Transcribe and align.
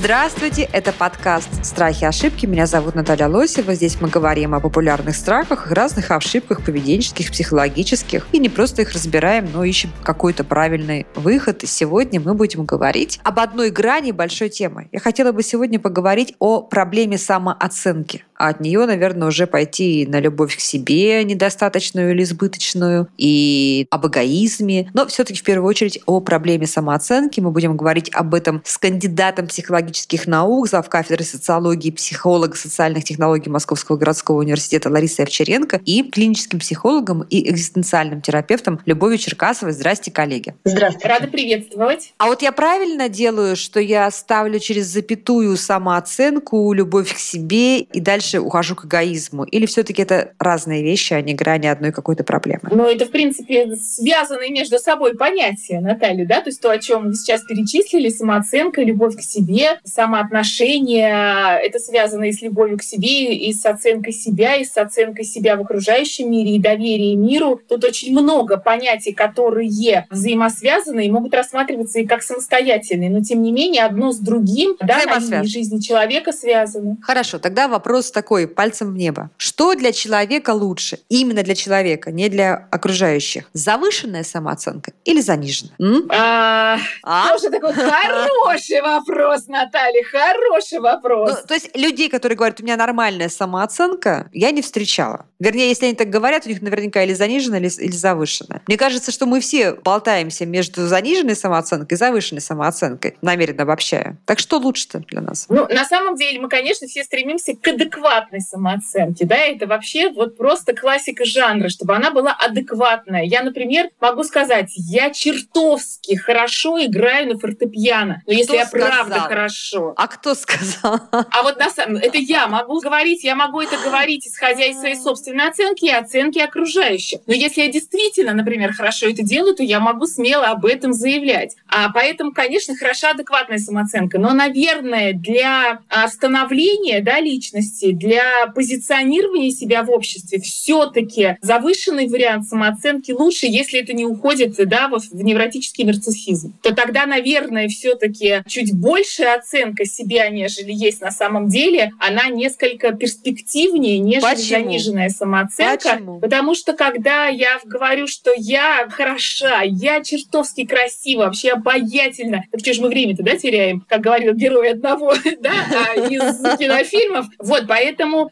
Здравствуйте, 0.00 0.62
это 0.72 0.92
подкаст 0.92 1.64
«Страхи 1.64 2.04
и 2.04 2.06
ошибки». 2.06 2.46
Меня 2.46 2.66
зовут 2.66 2.94
Наталья 2.94 3.26
Лосева. 3.26 3.74
Здесь 3.74 4.00
мы 4.00 4.08
говорим 4.08 4.54
о 4.54 4.60
популярных 4.60 5.16
страхах 5.16 5.72
разных 5.72 6.12
ошибках 6.12 6.64
поведенческих, 6.64 7.32
психологических. 7.32 8.28
И 8.30 8.38
не 8.38 8.48
просто 8.48 8.82
их 8.82 8.92
разбираем, 8.92 9.48
но 9.52 9.64
ищем 9.64 9.90
какой-то 10.04 10.44
правильный 10.44 11.04
выход. 11.16 11.64
И 11.64 11.66
сегодня 11.66 12.20
мы 12.20 12.34
будем 12.34 12.64
говорить 12.64 13.18
об 13.24 13.40
одной 13.40 13.70
грани 13.70 14.12
большой 14.12 14.50
темы. 14.50 14.88
Я 14.92 15.00
хотела 15.00 15.32
бы 15.32 15.42
сегодня 15.42 15.80
поговорить 15.80 16.36
о 16.38 16.62
проблеме 16.62 17.18
самооценки. 17.18 18.24
А 18.38 18.48
от 18.48 18.60
нее, 18.60 18.86
наверное, 18.86 19.28
уже 19.28 19.46
пойти 19.46 20.06
на 20.06 20.20
любовь 20.20 20.56
к 20.56 20.60
себе 20.60 21.24
недостаточную 21.24 22.12
или 22.12 22.22
избыточную, 22.22 23.08
и 23.16 23.86
об 23.90 24.06
эгоизме. 24.06 24.90
Но 24.94 25.06
все-таки 25.06 25.40
в 25.40 25.42
первую 25.42 25.68
очередь 25.68 26.00
о 26.06 26.20
проблеме 26.20 26.66
самооценки. 26.66 27.40
Мы 27.40 27.50
будем 27.50 27.76
говорить 27.76 28.10
об 28.14 28.34
этом 28.34 28.62
с 28.64 28.78
кандидатом 28.78 29.48
психологических 29.48 30.26
наук, 30.26 30.68
зав. 30.68 30.88
кафедры 30.88 31.24
социологии, 31.24 31.90
психолога 31.90 32.56
социальных 32.56 33.04
технологий 33.04 33.50
Московского 33.50 33.96
городского 33.96 34.38
университета 34.38 34.88
Ларисой 34.88 35.24
Овчаренко 35.24 35.80
и 35.84 36.02
клиническим 36.04 36.60
психологом 36.60 37.22
и 37.22 37.50
экзистенциальным 37.50 38.22
терапевтом 38.22 38.80
Любовью 38.86 39.18
Черкасовой. 39.18 39.72
Здрасте, 39.72 40.12
коллеги. 40.12 40.54
Здравствуйте. 40.64 41.08
Рада 41.08 41.26
приветствовать. 41.26 42.14
А 42.18 42.26
вот 42.26 42.42
я 42.42 42.52
правильно 42.52 43.08
делаю, 43.08 43.56
что 43.56 43.80
я 43.80 44.10
ставлю 44.10 44.60
через 44.60 44.86
запятую 44.86 45.56
самооценку, 45.56 46.72
любовь 46.72 47.12
к 47.12 47.18
себе 47.18 47.80
и 47.80 48.00
дальше 48.00 48.27
ухожу 48.36 48.76
к 48.76 48.84
эгоизму? 48.84 49.44
Или 49.44 49.66
все-таки 49.66 50.02
это 50.02 50.32
разные 50.38 50.82
вещи, 50.82 51.14
а 51.14 51.22
не 51.22 51.34
грани 51.34 51.66
одной 51.66 51.92
какой-то 51.92 52.24
проблемы? 52.24 52.68
Но 52.70 52.86
это, 52.86 53.06
в 53.06 53.10
принципе, 53.10 53.74
связанные 53.76 54.50
между 54.50 54.78
собой 54.78 55.14
понятия, 55.14 55.80
Наталья, 55.80 56.26
да? 56.26 56.40
То 56.40 56.48
есть 56.48 56.60
то, 56.60 56.70
о 56.70 56.78
чем 56.78 57.08
вы 57.08 57.14
сейчас 57.14 57.42
перечислили, 57.42 58.08
самооценка, 58.08 58.82
любовь 58.82 59.16
к 59.16 59.22
себе, 59.22 59.80
самоотношения, 59.84 61.58
это 61.58 61.78
связано 61.78 62.24
и 62.24 62.32
с 62.32 62.42
любовью 62.42 62.78
к 62.78 62.82
себе, 62.82 63.34
и 63.34 63.52
с 63.52 63.64
оценкой 63.64 64.12
себя, 64.12 64.56
и 64.56 64.64
с 64.64 64.76
оценкой 64.76 65.24
себя 65.24 65.56
в 65.56 65.60
окружающем 65.60 66.30
мире, 66.30 66.56
и 66.56 66.58
доверие 66.58 67.16
миру. 67.16 67.60
Тут 67.68 67.84
очень 67.84 68.12
много 68.12 68.56
понятий, 68.56 69.12
которые 69.12 70.06
взаимосвязаны 70.10 71.06
и 71.06 71.10
могут 71.10 71.34
рассматриваться 71.34 72.00
и 72.00 72.06
как 72.06 72.22
самостоятельные, 72.22 73.10
но 73.10 73.22
тем 73.22 73.42
не 73.42 73.52
менее 73.52 73.84
одно 73.84 74.12
с 74.12 74.18
другим 74.18 74.76
да, 74.80 75.00
на 75.06 75.18
линии 75.18 75.46
жизни 75.46 75.80
человека 75.80 76.32
связаны. 76.32 76.96
Хорошо, 77.02 77.38
тогда 77.38 77.68
вопрос 77.68 78.10
такой, 78.18 78.48
пальцем 78.48 78.92
в 78.92 78.96
небо. 78.96 79.30
Что 79.36 79.74
для 79.76 79.92
человека 79.92 80.50
лучше? 80.50 80.98
Именно 81.08 81.44
для 81.44 81.54
человека, 81.54 82.10
не 82.10 82.28
для 82.28 82.66
окружающих. 82.72 83.44
Завышенная 83.52 84.24
самооценка 84.24 84.90
или 85.04 85.20
заниженная? 85.20 85.76
М? 85.78 86.08
А, 86.10 86.78
А? 87.04 87.28
Тоже 87.28 87.50
такой 87.50 87.72
хороший 87.72 88.80
вопрос, 88.80 89.46
Наталья, 89.46 90.02
хороший 90.02 90.80
вопрос. 90.80 91.30
Ну, 91.30 91.46
то 91.46 91.54
есть 91.54 91.76
людей, 91.76 92.08
которые 92.08 92.36
говорят, 92.36 92.58
у 92.60 92.64
меня 92.64 92.76
нормальная 92.76 93.28
самооценка, 93.28 94.28
я 94.32 94.50
не 94.50 94.62
встречала. 94.62 95.26
Вернее, 95.38 95.68
если 95.68 95.86
они 95.86 95.94
так 95.94 96.10
говорят, 96.10 96.44
у 96.46 96.48
них 96.48 96.60
наверняка 96.60 97.04
или 97.04 97.14
заниженная, 97.14 97.60
или, 97.60 97.70
или 97.80 97.92
завышенная. 97.92 98.62
Мне 98.66 98.76
кажется, 98.76 99.12
что 99.12 99.26
мы 99.26 99.38
все 99.38 99.74
болтаемся 99.74 100.44
между 100.44 100.88
заниженной 100.88 101.36
самооценкой 101.36 101.94
и 101.94 101.98
завышенной 101.98 102.40
самооценкой, 102.40 103.16
намеренно 103.22 103.62
обобщая. 103.62 104.18
Так 104.26 104.40
что 104.40 104.56
лучше-то 104.58 104.98
для 104.98 105.20
нас? 105.20 105.46
Ну, 105.48 105.68
на 105.68 105.84
самом 105.84 106.16
деле, 106.16 106.40
мы, 106.40 106.48
конечно, 106.48 106.88
все 106.88 107.04
стремимся 107.04 107.54
к 107.54 107.72
адекватной 108.08 108.40
самооценке, 108.40 109.24
да, 109.24 109.36
это 109.36 109.66
вообще 109.66 110.10
вот 110.10 110.36
просто 110.36 110.74
классика 110.74 111.24
жанра, 111.24 111.68
чтобы 111.68 111.94
она 111.94 112.10
была 112.10 112.32
адекватная. 112.32 113.24
Я, 113.24 113.42
например, 113.42 113.88
могу 114.00 114.24
сказать, 114.24 114.72
я 114.74 115.10
чертовски 115.10 116.16
хорошо 116.16 116.82
играю 116.84 117.28
на 117.28 117.38
фортепиано, 117.38 118.22
но 118.26 118.32
если 118.32 118.56
я 118.56 118.66
правда 118.66 119.12
сказал? 119.12 119.28
хорошо. 119.28 119.94
А 119.96 120.08
кто 120.08 120.34
сказал? 120.34 121.00
А 121.10 121.42
вот 121.42 121.58
на 121.58 121.70
самом 121.70 121.96
это 121.96 122.18
я 122.18 122.46
могу 122.48 122.80
говорить, 122.80 123.24
я 123.24 123.34
могу 123.34 123.60
это 123.60 123.76
говорить, 123.78 124.26
исходя 124.26 124.64
из 124.64 124.78
своей 124.78 124.96
собственной 124.96 125.48
оценки 125.48 125.86
и 125.86 125.90
оценки 125.90 126.38
окружающих. 126.38 127.20
Но 127.26 127.34
если 127.34 127.62
я 127.62 127.70
действительно, 127.70 128.32
например, 128.32 128.72
хорошо 128.72 129.08
это 129.08 129.22
делаю, 129.22 129.54
то 129.54 129.62
я 129.62 129.80
могу 129.80 130.06
смело 130.06 130.46
об 130.46 130.64
этом 130.64 130.92
заявлять. 130.92 131.56
А 131.68 131.90
поэтому, 131.92 132.32
конечно, 132.32 132.76
хороша 132.76 133.10
адекватная 133.10 133.58
самооценка. 133.58 134.18
Но, 134.18 134.32
наверное, 134.32 135.12
для 135.12 135.80
а, 135.88 136.08
становления 136.08 137.00
да, 137.00 137.20
личности, 137.20 137.92
для 137.98 138.46
позиционирования 138.54 139.50
себя 139.50 139.82
в 139.82 139.90
обществе 139.90 140.40
все-таки 140.40 141.36
завышенный 141.42 142.08
вариант 142.08 142.46
самооценки 142.46 143.12
лучше, 143.12 143.46
если 143.46 143.80
это 143.80 143.92
не 143.92 144.04
уходит 144.04 144.56
да, 144.68 144.88
в, 144.88 144.98
в 144.98 145.22
невротический 145.22 145.84
нарциссизм. 145.84 146.54
То 146.62 146.74
тогда, 146.74 147.06
наверное, 147.06 147.68
все-таки 147.68 148.42
чуть 148.46 148.74
большая 148.74 149.38
оценка 149.38 149.84
себя, 149.84 150.28
нежели 150.28 150.72
есть 150.72 151.00
на 151.00 151.10
самом 151.10 151.48
деле, 151.48 151.92
она 151.98 152.28
несколько 152.28 152.92
перспективнее, 152.92 153.98
нежели 153.98 154.34
Почему? 154.34 154.48
заниженная 154.48 155.08
самооценка. 155.08 155.90
Почему? 155.90 156.20
Потому 156.20 156.54
что 156.54 156.72
когда 156.72 157.26
я 157.26 157.58
говорю, 157.64 158.06
что 158.06 158.32
я 158.36 158.86
хороша, 158.90 159.62
я 159.62 160.02
чертовски 160.02 160.66
красива, 160.66 161.24
вообще 161.24 161.50
обаятельна, 161.50 162.44
так 162.50 162.60
что 162.60 162.72
же 162.74 162.82
мы 162.82 162.88
время-то 162.88 163.22
да, 163.22 163.36
теряем, 163.36 163.84
как 163.88 164.00
говорил 164.00 164.34
герой 164.34 164.72
одного 164.72 165.14
да, 165.40 165.52
а, 165.70 165.94
из 165.94 166.58
кинофильмов. 166.58 167.26
Вот, 167.38 167.64
поэтому 167.66 167.77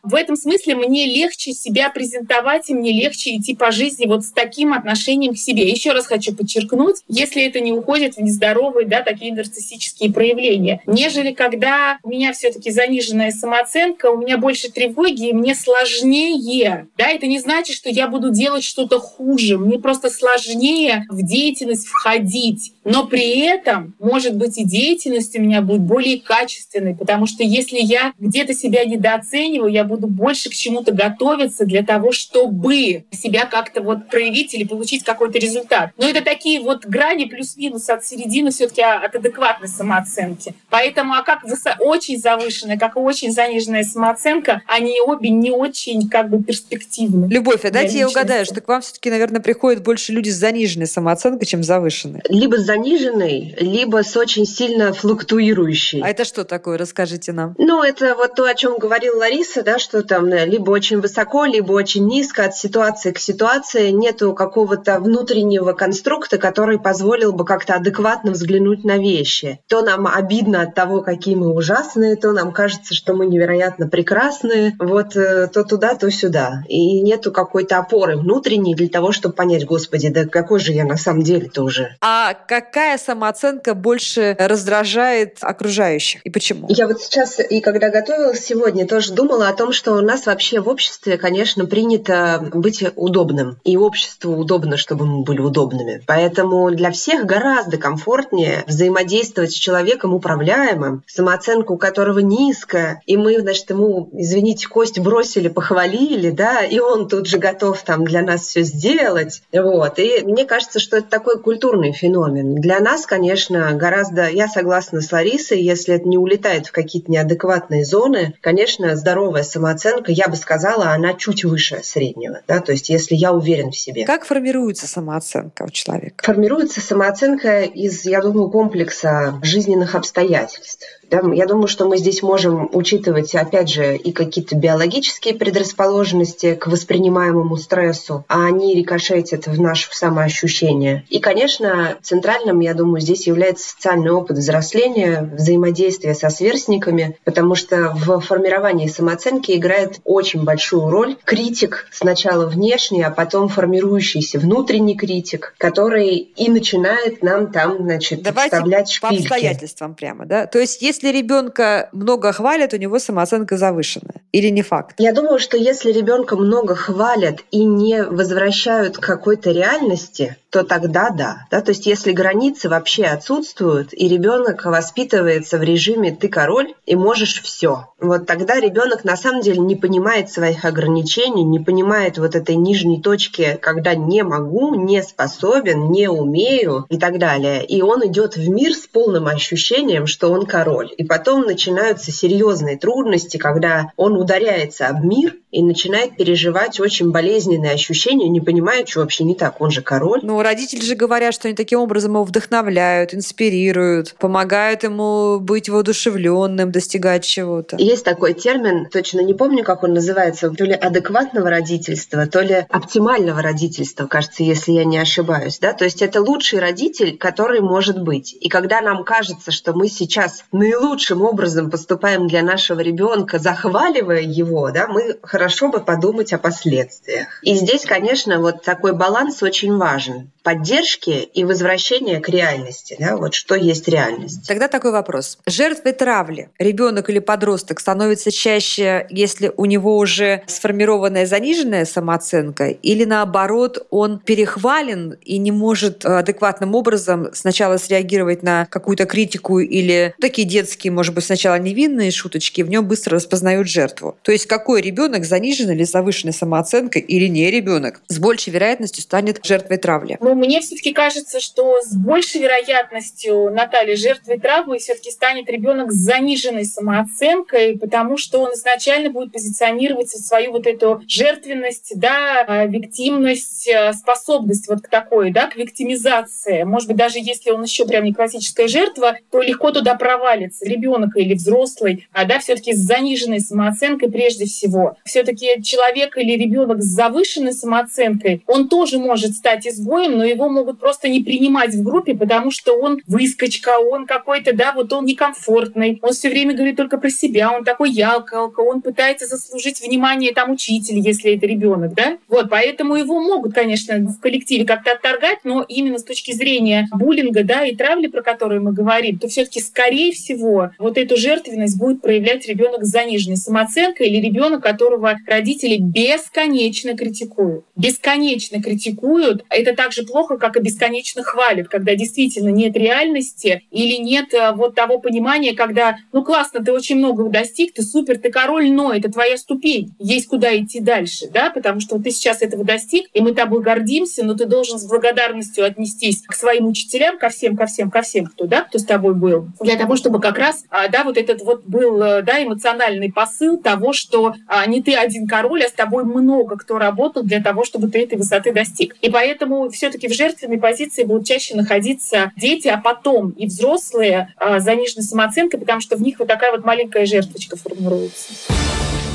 в 0.02 0.14
этом 0.14 0.36
смысле 0.36 0.76
мне 0.76 1.06
легче 1.06 1.52
себя 1.52 1.90
презентовать, 1.90 2.70
и 2.70 2.74
мне 2.74 2.92
легче 2.92 3.36
идти 3.36 3.54
по 3.54 3.70
жизни 3.70 4.06
вот 4.06 4.24
с 4.24 4.32
таким 4.32 4.72
отношением 4.72 5.34
к 5.34 5.38
себе. 5.38 5.68
Еще 5.68 5.92
раз 5.92 6.06
хочу 6.06 6.34
подчеркнуть, 6.34 6.96
если 7.08 7.44
это 7.44 7.60
не 7.60 7.72
уходит 7.72 8.16
в 8.16 8.22
нездоровые, 8.22 8.86
да, 8.86 9.02
такие 9.02 9.34
нарциссические 9.34 10.12
проявления, 10.12 10.80
нежели 10.86 11.32
когда 11.32 11.98
у 12.02 12.08
меня 12.08 12.32
все-таки 12.32 12.70
заниженная 12.70 13.30
самооценка, 13.30 14.10
у 14.10 14.18
меня 14.18 14.38
больше 14.38 14.70
тревоги, 14.70 15.28
и 15.28 15.32
мне 15.32 15.54
сложнее. 15.54 16.88
Да, 16.96 17.08
это 17.08 17.26
не 17.26 17.38
значит, 17.38 17.76
что 17.76 17.88
я 17.88 18.08
буду 18.08 18.30
делать 18.30 18.64
что-то 18.64 18.98
хуже. 18.98 19.58
Мне 19.58 19.78
просто 19.78 20.10
сложнее 20.10 21.04
в 21.08 21.22
деятельность 21.22 21.86
входить. 21.86 22.72
Но 22.84 23.06
при 23.06 23.40
этом, 23.40 23.94
может 23.98 24.36
быть, 24.36 24.58
и 24.58 24.64
деятельность 24.64 25.36
у 25.36 25.40
меня 25.40 25.60
будет 25.60 25.82
более 25.82 26.20
качественной, 26.20 26.94
потому 26.94 27.26
что 27.26 27.42
если 27.42 27.78
я 27.78 28.12
где-то 28.18 28.54
себя 28.54 28.84
недооцениваю, 28.84 29.35
я 29.66 29.84
буду 29.84 30.06
больше 30.06 30.50
к 30.50 30.54
чему-то 30.54 30.92
готовиться 30.92 31.64
для 31.64 31.82
того, 31.82 32.12
чтобы 32.12 33.04
себя 33.10 33.46
как-то 33.46 33.82
вот 33.82 34.08
проявить 34.08 34.54
или 34.54 34.64
получить 34.64 35.04
какой-то 35.04 35.38
результат. 35.38 35.90
Но 35.96 36.08
это 36.08 36.22
такие 36.22 36.60
вот 36.60 36.86
грани 36.86 37.24
плюс-минус 37.24 37.88
от 37.88 38.04
середины 38.04 38.50
все-таки 38.50 38.82
от 38.82 39.14
адекватной 39.14 39.68
самооценки. 39.68 40.54
Поэтому, 40.70 41.14
а 41.14 41.22
как 41.22 41.44
высо- 41.44 41.76
очень 41.80 42.18
завышенная, 42.18 42.78
как 42.78 42.96
и 42.96 42.98
очень 42.98 43.32
заниженная 43.32 43.84
самооценка, 43.84 44.62
они 44.66 45.00
обе 45.00 45.30
не 45.30 45.50
очень 45.50 46.08
как 46.08 46.30
бы 46.30 46.42
перспективны. 46.42 47.28
Любовь, 47.28 47.64
а 47.64 47.70
дайте 47.70 47.98
я 47.98 48.08
угадаю, 48.08 48.44
что 48.44 48.60
к 48.60 48.68
вам 48.68 48.80
все-таки, 48.80 49.10
наверное, 49.10 49.40
приходят 49.40 49.82
больше 49.82 50.12
люди 50.12 50.30
с 50.30 50.36
заниженной 50.36 50.86
самооценкой, 50.86 51.46
чем 51.46 51.62
завышенной. 51.62 52.20
Либо 52.28 52.58
заниженный, 52.58 53.54
либо 53.60 54.02
с 54.02 54.16
очень 54.16 54.46
сильно 54.46 54.92
флуктуирующий. 54.92 56.00
А 56.02 56.08
это 56.08 56.24
что 56.24 56.44
такое? 56.44 56.78
Расскажите 56.78 57.32
нам. 57.32 57.54
Ну, 57.58 57.82
это 57.82 58.14
вот 58.14 58.34
то, 58.34 58.44
о 58.44 58.54
чем 58.54 58.78
говорила 58.78 59.25
Лариса, 59.26 59.62
да, 59.62 59.78
что 59.80 60.02
там 60.02 60.26
э, 60.26 60.46
либо 60.46 60.70
очень 60.70 61.00
высоко, 61.00 61.44
либо 61.46 61.72
очень 61.72 62.06
низко, 62.06 62.44
от 62.44 62.56
ситуации 62.56 63.10
к 63.10 63.18
ситуации 63.18 63.90
нету 63.90 64.34
какого-то 64.34 65.00
внутреннего 65.00 65.72
конструкта, 65.72 66.38
который 66.38 66.78
позволил 66.78 67.32
бы 67.32 67.44
как-то 67.44 67.74
адекватно 67.74 68.30
взглянуть 68.30 68.84
на 68.84 68.98
вещи. 68.98 69.58
То 69.66 69.82
нам 69.82 70.06
обидно 70.06 70.62
от 70.62 70.76
того, 70.76 71.00
какие 71.00 71.34
мы 71.34 71.52
ужасные, 71.52 72.14
то 72.14 72.30
нам 72.30 72.52
кажется, 72.52 72.94
что 72.94 73.14
мы 73.14 73.26
невероятно 73.26 73.88
прекрасные, 73.88 74.76
вот 74.78 75.16
э, 75.16 75.48
то 75.48 75.64
туда, 75.64 75.96
то 75.96 76.08
сюда. 76.10 76.62
И 76.68 77.00
нету 77.00 77.32
какой-то 77.32 77.78
опоры 77.78 78.16
внутренней 78.16 78.76
для 78.76 78.88
того, 78.88 79.10
чтобы 79.10 79.34
понять, 79.34 79.66
господи, 79.66 80.08
да 80.08 80.26
какой 80.26 80.60
же 80.60 80.70
я 80.70 80.84
на 80.84 80.96
самом 80.96 81.22
деле-то 81.22 81.64
уже. 81.64 81.96
А 82.00 82.34
какая 82.34 82.96
самооценка 82.96 83.74
больше 83.74 84.36
раздражает 84.38 85.38
окружающих? 85.40 86.20
И 86.24 86.30
почему? 86.30 86.68
Я 86.70 86.86
вот 86.86 87.00
сейчас, 87.00 87.40
и 87.40 87.60
когда 87.60 87.90
готовилась 87.90 88.44
сегодня, 88.44 88.86
тоже 88.86 89.15
думала 89.16 89.48
о 89.48 89.54
том, 89.54 89.72
что 89.72 89.94
у 89.94 90.00
нас 90.00 90.26
вообще 90.26 90.60
в 90.60 90.68
обществе, 90.68 91.18
конечно, 91.18 91.64
принято 91.66 92.48
быть 92.52 92.84
удобным. 92.94 93.56
И 93.64 93.76
обществу 93.76 94.36
удобно, 94.36 94.76
чтобы 94.76 95.06
мы 95.06 95.22
были 95.22 95.40
удобными. 95.40 96.02
Поэтому 96.06 96.70
для 96.70 96.92
всех 96.92 97.24
гораздо 97.24 97.78
комфортнее 97.78 98.62
взаимодействовать 98.68 99.52
с 99.52 99.54
человеком 99.54 100.14
управляемым, 100.14 101.02
самооценка 101.06 101.72
у 101.72 101.78
которого 101.78 102.18
низкая, 102.18 103.02
и 103.06 103.16
мы, 103.16 103.40
значит, 103.40 103.70
ему, 103.70 104.10
извините, 104.12 104.68
кость 104.68 105.00
бросили, 105.00 105.48
похвалили, 105.48 106.30
да, 106.30 106.62
и 106.62 106.78
он 106.78 107.08
тут 107.08 107.26
же 107.26 107.38
готов 107.38 107.82
там 107.82 108.04
для 108.04 108.22
нас 108.22 108.42
все 108.42 108.62
сделать, 108.62 109.42
вот. 109.52 109.98
И 109.98 110.22
мне 110.24 110.44
кажется, 110.44 110.78
что 110.78 110.98
это 110.98 111.08
такой 111.08 111.40
культурный 111.40 111.92
феномен. 111.92 112.56
Для 112.56 112.80
нас, 112.80 113.06
конечно, 113.06 113.72
гораздо, 113.72 114.28
я 114.28 114.46
согласна 114.46 115.00
с 115.00 115.10
Ларисой, 115.10 115.62
если 115.62 115.94
это 115.94 116.06
не 116.06 116.18
улетает 116.18 116.66
в 116.66 116.72
какие-то 116.72 117.10
неадекватные 117.10 117.84
зоны, 117.84 118.34
конечно, 118.42 118.94
здоровая 119.06 119.44
самооценка, 119.44 120.10
я 120.10 120.26
бы 120.26 120.34
сказала, 120.34 120.90
она 120.90 121.14
чуть 121.14 121.44
выше 121.44 121.78
среднего, 121.84 122.40
да, 122.48 122.58
то 122.58 122.72
есть 122.72 122.88
если 122.88 123.14
я 123.14 123.32
уверен 123.32 123.70
в 123.70 123.78
себе. 123.78 124.04
Как 124.04 124.24
формируется 124.24 124.88
самооценка 124.88 125.62
у 125.62 125.68
человека? 125.68 126.24
Формируется 126.24 126.80
самооценка 126.80 127.62
из, 127.62 128.04
я 128.04 128.20
думаю, 128.20 128.50
комплекса 128.50 129.38
жизненных 129.44 129.94
обстоятельств. 129.94 130.84
Да, 131.10 131.20
я 131.32 131.46
думаю, 131.46 131.68
что 131.68 131.86
мы 131.86 131.98
здесь 131.98 132.22
можем 132.22 132.68
учитывать, 132.72 133.34
опять 133.34 133.70
же, 133.70 133.96
и 133.96 134.10
какие-то 134.10 134.56
биологические 134.56 135.34
предрасположенности 135.34 136.54
к 136.54 136.66
воспринимаемому 136.66 137.56
стрессу, 137.56 138.24
а 138.28 138.46
они 138.46 138.74
рикошетят 138.74 139.46
в 139.46 139.60
наше 139.60 139.88
самоощущение. 139.92 141.04
И, 141.08 141.20
конечно, 141.20 141.96
центральным, 142.02 142.58
я 142.60 142.74
думаю, 142.74 143.00
здесь 143.00 143.26
является 143.28 143.68
социальный 143.68 144.10
опыт 144.10 144.38
взросления, 144.38 145.30
взаимодействие 145.32 146.14
со 146.14 146.28
сверстниками, 146.28 147.16
потому 147.24 147.54
что 147.54 147.92
в 147.94 148.20
формировании 148.20 148.88
самооценки 148.96 149.52
играет 149.52 150.00
очень 150.04 150.44
большую 150.44 150.88
роль 150.88 151.16
критик, 151.24 151.88
сначала 151.92 152.46
внешний, 152.46 153.02
а 153.02 153.10
потом 153.10 153.48
формирующийся 153.48 154.38
внутренний 154.38 154.96
критик, 154.96 155.54
который 155.58 156.16
и 156.16 156.50
начинает 156.50 157.22
нам 157.22 157.52
там, 157.52 157.78
значит, 157.78 158.22
Давайте 158.22 158.56
вставлять 158.56 158.98
по 159.00 159.08
шпильки. 159.08 159.22
обстоятельствам 159.22 159.94
прямо, 159.94 160.26
да? 160.26 160.46
То 160.46 160.58
есть, 160.58 160.82
если 160.82 161.08
ребенка 161.08 161.88
много 161.92 162.32
хвалят, 162.32 162.72
у 162.72 162.76
него 162.76 162.98
самооценка 162.98 163.56
завышенная. 163.56 164.22
Или 164.36 164.50
не 164.50 164.60
факт? 164.60 164.96
Я 164.98 165.14
думаю, 165.14 165.38
что 165.38 165.56
если 165.56 165.90
ребенка 165.90 166.36
много 166.36 166.74
хвалят 166.74 167.38
и 167.50 167.64
не 167.64 168.02
возвращают 168.02 168.98
к 168.98 169.00
какой-то 169.00 169.50
реальности, 169.50 170.36
то 170.50 170.62
тогда 170.62 171.10
да. 171.10 171.46
да. 171.50 171.60
То 171.62 171.70
есть 171.70 171.86
если 171.86 172.12
границы 172.12 172.68
вообще 172.68 173.04
отсутствуют, 173.04 173.90
и 173.92 174.08
ребенок 174.08 174.64
воспитывается 174.66 175.56
в 175.58 175.62
режиме 175.62 176.12
«ты 176.12 176.28
король» 176.28 176.74
и 176.84 176.96
можешь 176.96 177.42
все, 177.42 177.88
вот 178.00 178.26
тогда 178.26 178.60
ребенок 178.60 179.04
на 179.04 179.16
самом 179.16 179.40
деле 179.40 179.60
не 179.60 179.76
понимает 179.76 180.30
своих 180.30 180.64
ограничений, 180.64 181.42
не 181.42 181.58
понимает 181.58 182.18
вот 182.18 182.34
этой 182.34 182.56
нижней 182.56 183.00
точки, 183.00 183.58
когда 183.60 183.94
не 183.94 184.22
могу, 184.22 184.74
не 184.74 185.02
способен, 185.02 185.90
не 185.90 186.08
умею 186.08 186.86
и 186.88 186.98
так 186.98 187.18
далее. 187.18 187.64
И 187.64 187.82
он 187.82 188.06
идет 188.06 188.36
в 188.36 188.48
мир 188.48 188.72
с 188.72 188.86
полным 188.86 189.26
ощущением, 189.28 190.06
что 190.06 190.30
он 190.30 190.46
король. 190.46 190.90
И 190.96 191.04
потом 191.04 191.42
начинаются 191.42 192.12
серьезные 192.12 192.78
трудности, 192.78 193.36
когда 193.38 193.92
он 193.96 194.16
ударяется 194.26 194.88
об 194.88 195.04
мир 195.04 195.36
и 195.56 195.62
начинает 195.62 196.16
переживать 196.16 196.78
очень 196.80 197.12
болезненные 197.12 197.72
ощущения, 197.72 198.28
не 198.28 198.42
понимая, 198.42 198.84
что 198.84 199.00
вообще 199.00 199.24
не 199.24 199.34
так, 199.34 199.62
он 199.62 199.70
же 199.70 199.80
король. 199.80 200.20
Ну, 200.22 200.42
родители 200.42 200.82
же 200.82 200.94
говорят, 200.96 201.32
что 201.32 201.48
они 201.48 201.56
таким 201.56 201.80
образом 201.80 202.12
его 202.12 202.24
вдохновляют, 202.24 203.14
инспирируют, 203.14 204.16
помогают 204.18 204.82
ему 204.82 205.40
быть 205.40 205.70
воодушевленным, 205.70 206.70
достигать 206.72 207.24
чего-то. 207.24 207.76
Есть 207.78 208.04
такой 208.04 208.34
термин, 208.34 208.86
точно 208.92 209.20
не 209.20 209.32
помню, 209.32 209.64
как 209.64 209.82
он 209.82 209.94
называется, 209.94 210.50
то 210.50 210.64
ли 210.64 210.74
адекватного 210.74 211.48
родительства, 211.48 212.26
то 212.26 212.42
ли 212.42 212.66
оптимального 212.68 213.40
родительства, 213.40 214.06
кажется, 214.06 214.42
если 214.42 214.72
я 214.72 214.84
не 214.84 214.98
ошибаюсь. 214.98 215.58
Да? 215.58 215.72
То 215.72 215.84
есть 215.84 216.02
это 216.02 216.20
лучший 216.20 216.58
родитель, 216.58 217.16
который 217.16 217.62
может 217.62 218.02
быть. 218.02 218.36
И 218.38 218.50
когда 218.50 218.82
нам 218.82 219.04
кажется, 219.04 219.52
что 219.52 219.72
мы 219.72 219.88
сейчас 219.88 220.44
наилучшим 220.52 221.22
образом 221.22 221.70
поступаем 221.70 222.28
для 222.28 222.42
нашего 222.42 222.80
ребенка, 222.80 223.38
захваливая 223.38 224.20
его, 224.20 224.70
да, 224.70 224.86
мы 224.86 225.16
хорошо 225.22 225.45
бы 225.68 225.80
подумать 225.80 226.32
о 226.32 226.38
последствиях. 226.38 227.28
И 227.42 227.54
здесь, 227.54 227.84
конечно, 227.84 228.40
вот 228.40 228.62
такой 228.62 228.92
баланс 228.92 229.42
очень 229.42 229.76
важен. 229.76 230.30
Поддержки 230.42 231.10
и 231.10 231.44
возвращения 231.44 232.20
к 232.20 232.28
реальности. 232.28 232.96
Да? 232.98 233.16
Вот 233.16 233.34
что 233.34 233.54
есть 233.54 233.88
реальность. 233.88 234.46
Тогда 234.46 234.68
такой 234.68 234.92
вопрос. 234.92 235.38
Жертвой 235.46 235.92
травли 235.92 236.50
ребенок 236.58 237.10
или 237.10 237.18
подросток 237.18 237.80
становится 237.80 238.30
чаще, 238.30 239.06
если 239.10 239.52
у 239.56 239.64
него 239.64 239.96
уже 239.96 240.42
сформированная 240.46 241.26
заниженная 241.26 241.84
самооценка, 241.84 242.68
или 242.68 243.04
наоборот, 243.04 243.86
он 243.90 244.18
перехвален 244.18 245.16
и 245.22 245.38
не 245.38 245.52
может 245.52 246.04
э, 246.04 246.18
адекватным 246.18 246.74
образом 246.74 247.30
сначала 247.32 247.76
среагировать 247.76 248.42
на 248.42 248.66
какую-то 248.66 249.06
критику 249.06 249.58
или 249.58 250.14
такие 250.20 250.46
детские, 250.46 250.92
может 250.92 251.14
быть, 251.14 251.24
сначала 251.24 251.58
невинные 251.58 252.10
шуточки, 252.10 252.62
в 252.62 252.68
нем 252.68 252.86
быстро 252.86 253.16
распознают 253.16 253.68
жертву. 253.68 254.16
То 254.22 254.32
есть 254.32 254.46
какой 254.46 254.80
ребенок 254.80 255.24
с 255.24 255.28
заниженной 255.36 255.74
или 255.74 255.84
завышенной 255.84 256.32
самооценкой 256.32 257.02
или 257.02 257.26
не 257.26 257.50
ребенок 257.50 258.00
с 258.08 258.18
большей 258.18 258.52
вероятностью 258.52 259.02
станет 259.02 259.44
жертвой 259.44 259.76
травли? 259.76 260.16
Но 260.20 260.34
мне 260.34 260.60
все-таки 260.60 260.92
кажется, 260.92 261.40
что 261.40 261.80
с 261.82 261.94
большей 261.94 262.40
вероятностью 262.40 263.50
Наталья 263.50 263.96
жертвой 263.96 264.38
травмы 264.38 264.78
все-таки 264.78 265.10
станет 265.10 265.48
ребенок 265.50 265.92
с 265.92 265.96
заниженной 265.96 266.64
самооценкой, 266.64 267.78
потому 267.78 268.16
что 268.16 268.40
он 268.40 268.54
изначально 268.54 269.10
будет 269.10 269.32
позиционировать 269.32 270.10
свою 270.10 270.52
вот 270.52 270.66
эту 270.66 271.02
жертвенность, 271.06 271.92
да, 271.96 272.44
э, 272.46 272.68
виктимность, 272.68 273.68
э, 273.68 273.92
способность 273.92 274.68
вот 274.68 274.80
к 274.80 274.88
такой, 274.88 275.32
да, 275.32 275.48
к 275.48 275.56
виктимизации. 275.56 276.62
Может 276.62 276.88
быть, 276.88 276.96
даже 276.96 277.18
если 277.18 277.50
он 277.50 277.62
еще 277.62 277.86
прям 277.86 278.04
не 278.04 278.14
классическая 278.14 278.68
жертва, 278.68 279.18
то 279.30 279.42
легко 279.42 279.70
туда 279.70 279.96
провалится 279.96 280.64
ребенок 280.64 281.16
или 281.16 281.34
взрослый, 281.34 282.06
а 282.12 282.24
да, 282.24 282.38
все-таки 282.38 282.72
с 282.72 282.78
заниженной 282.78 283.40
самооценкой 283.40 284.10
прежде 284.10 284.46
всего. 284.46 284.96
Все-таки 285.16 285.62
человек 285.62 286.18
или 286.18 286.32
ребенок 286.32 286.82
с 286.82 286.88
завышенной 286.88 287.54
самооценкой, 287.54 288.42
он 288.46 288.68
тоже 288.68 288.98
может 288.98 289.32
стать 289.32 289.66
изгоем, 289.66 290.18
но 290.18 290.24
его 290.26 290.50
могут 290.50 290.78
просто 290.78 291.08
не 291.08 291.22
принимать 291.22 291.74
в 291.74 291.82
группе, 291.82 292.14
потому 292.14 292.50
что 292.50 292.78
он 292.78 293.00
выскочка, 293.06 293.78
он 293.78 294.04
какой-то, 294.04 294.54
да, 294.54 294.74
вот 294.74 294.92
он 294.92 295.06
некомфортный, 295.06 295.98
он 296.02 296.12
все 296.12 296.28
время 296.28 296.52
говорит 296.52 296.76
только 296.76 296.98
про 296.98 297.08
себя, 297.08 297.50
он 297.50 297.64
такой 297.64 297.92
ялкалка, 297.92 298.60
он 298.60 298.82
пытается 298.82 299.26
заслужить 299.26 299.80
внимание 299.80 300.34
там 300.34 300.50
учителя, 300.50 301.00
если 301.00 301.34
это 301.34 301.46
ребенок, 301.46 301.94
да. 301.94 302.18
Вот, 302.28 302.50
поэтому 302.50 302.96
его 302.96 303.18
могут, 303.18 303.54
конечно, 303.54 303.96
в 303.96 304.20
коллективе 304.20 304.66
как-то 304.66 304.92
отторгать, 304.92 305.38
но 305.44 305.64
именно 305.66 305.96
с 305.96 306.04
точки 306.04 306.32
зрения 306.32 306.88
буллинга, 306.92 307.42
да, 307.42 307.64
и 307.64 307.74
травли, 307.74 308.08
про 308.08 308.20
которые 308.20 308.60
мы 308.60 308.74
говорим, 308.74 309.18
то 309.18 309.28
все-таки 309.28 309.60
скорее 309.60 310.12
всего 310.12 310.72
вот 310.78 310.98
эту 310.98 311.16
жертвенность 311.16 311.78
будет 311.78 312.02
проявлять 312.02 312.46
ребенок 312.46 312.84
с 312.84 312.88
заниженной 312.88 313.38
самооценкой 313.38 314.08
или 314.08 314.26
ребенок, 314.26 314.62
которого 314.62 315.05
родители 315.26 315.78
бесконечно 315.78 316.96
критикуют. 316.96 317.64
Бесконечно 317.76 318.62
критикуют. 318.62 319.44
Это 319.50 319.74
так 319.74 319.92
же 319.92 320.02
плохо, 320.04 320.36
как 320.36 320.56
и 320.56 320.60
бесконечно 320.60 321.22
хвалят, 321.22 321.68
когда 321.68 321.94
действительно 321.94 322.48
нет 322.48 322.76
реальности 322.76 323.62
или 323.70 323.96
нет 323.96 324.34
э, 324.34 324.52
вот 324.52 324.74
того 324.74 324.98
понимания, 324.98 325.54
когда, 325.54 325.96
ну 326.12 326.24
классно, 326.24 326.64
ты 326.64 326.72
очень 326.72 326.96
много 326.96 327.28
достиг, 327.28 327.74
ты 327.74 327.82
супер, 327.82 328.18
ты 328.18 328.30
король, 328.30 328.70
но 328.70 328.92
это 328.92 329.10
твоя 329.10 329.36
ступень. 329.36 329.94
Есть 329.98 330.28
куда 330.28 330.56
идти 330.56 330.80
дальше, 330.80 331.28
да, 331.32 331.50
потому 331.50 331.80
что 331.80 331.98
ты 331.98 332.10
сейчас 332.10 332.42
этого 332.42 332.64
достиг, 332.64 333.06
и 333.12 333.20
мы 333.20 333.32
тобой 333.32 333.62
гордимся, 333.62 334.24
но 334.24 334.34
ты 334.34 334.46
должен 334.46 334.78
с 334.78 334.88
благодарностью 334.88 335.64
отнестись 335.64 336.22
к 336.26 336.34
своим 336.34 336.66
учителям, 336.66 337.18
ко 337.18 337.28
всем, 337.28 337.56
ко 337.56 337.66
всем, 337.66 337.90
ко 337.90 338.02
всем, 338.02 338.26
кто, 338.26 338.46
да, 338.46 338.62
кто 338.62 338.78
с 338.78 338.84
тобой 338.84 339.14
был, 339.14 339.48
для 339.60 339.76
того, 339.76 339.96
чтобы 339.96 340.20
как 340.20 340.38
раз, 340.38 340.64
а, 340.70 340.88
да, 340.88 341.04
вот 341.04 341.16
этот 341.16 341.42
вот 341.42 341.64
был, 341.64 342.02
э, 342.02 342.22
да, 342.22 342.42
эмоциональный 342.42 343.12
посыл 343.12 343.58
того, 343.58 343.92
что 343.92 344.34
а, 344.46 344.66
не 344.66 344.82
ты 344.82 344.94
один 344.98 345.26
король, 345.26 345.64
а 345.64 345.68
с 345.68 345.72
тобой 345.72 346.04
много 346.04 346.56
кто 346.56 346.78
работал 346.78 347.22
для 347.22 347.42
того, 347.42 347.64
чтобы 347.64 347.88
ты 347.88 348.02
этой 348.02 348.18
высоты 348.18 348.52
достиг. 348.52 348.96
И 349.00 349.10
поэтому 349.10 349.70
все-таки 349.70 350.08
в 350.08 350.12
жертвенной 350.12 350.58
позиции 350.58 351.04
будут 351.04 351.26
чаще 351.26 351.54
находиться 351.54 352.32
дети, 352.36 352.68
а 352.68 352.78
потом 352.78 353.30
и 353.30 353.46
взрослые 353.46 354.34
а, 354.36 354.60
заниженной 354.60 355.04
самооценкой, 355.04 355.60
потому 355.60 355.80
что 355.80 355.96
в 355.96 356.02
них 356.02 356.18
вот 356.18 356.28
такая 356.28 356.52
вот 356.52 356.64
маленькая 356.64 357.06
жертвочка 357.06 357.56
формируется. 357.56 358.32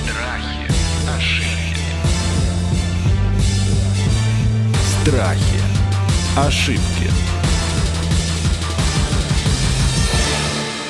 Страхи, 0.08 0.68
ошибки, 1.18 1.82
Страхи. 5.04 5.62
Ошибки. 6.38 7.21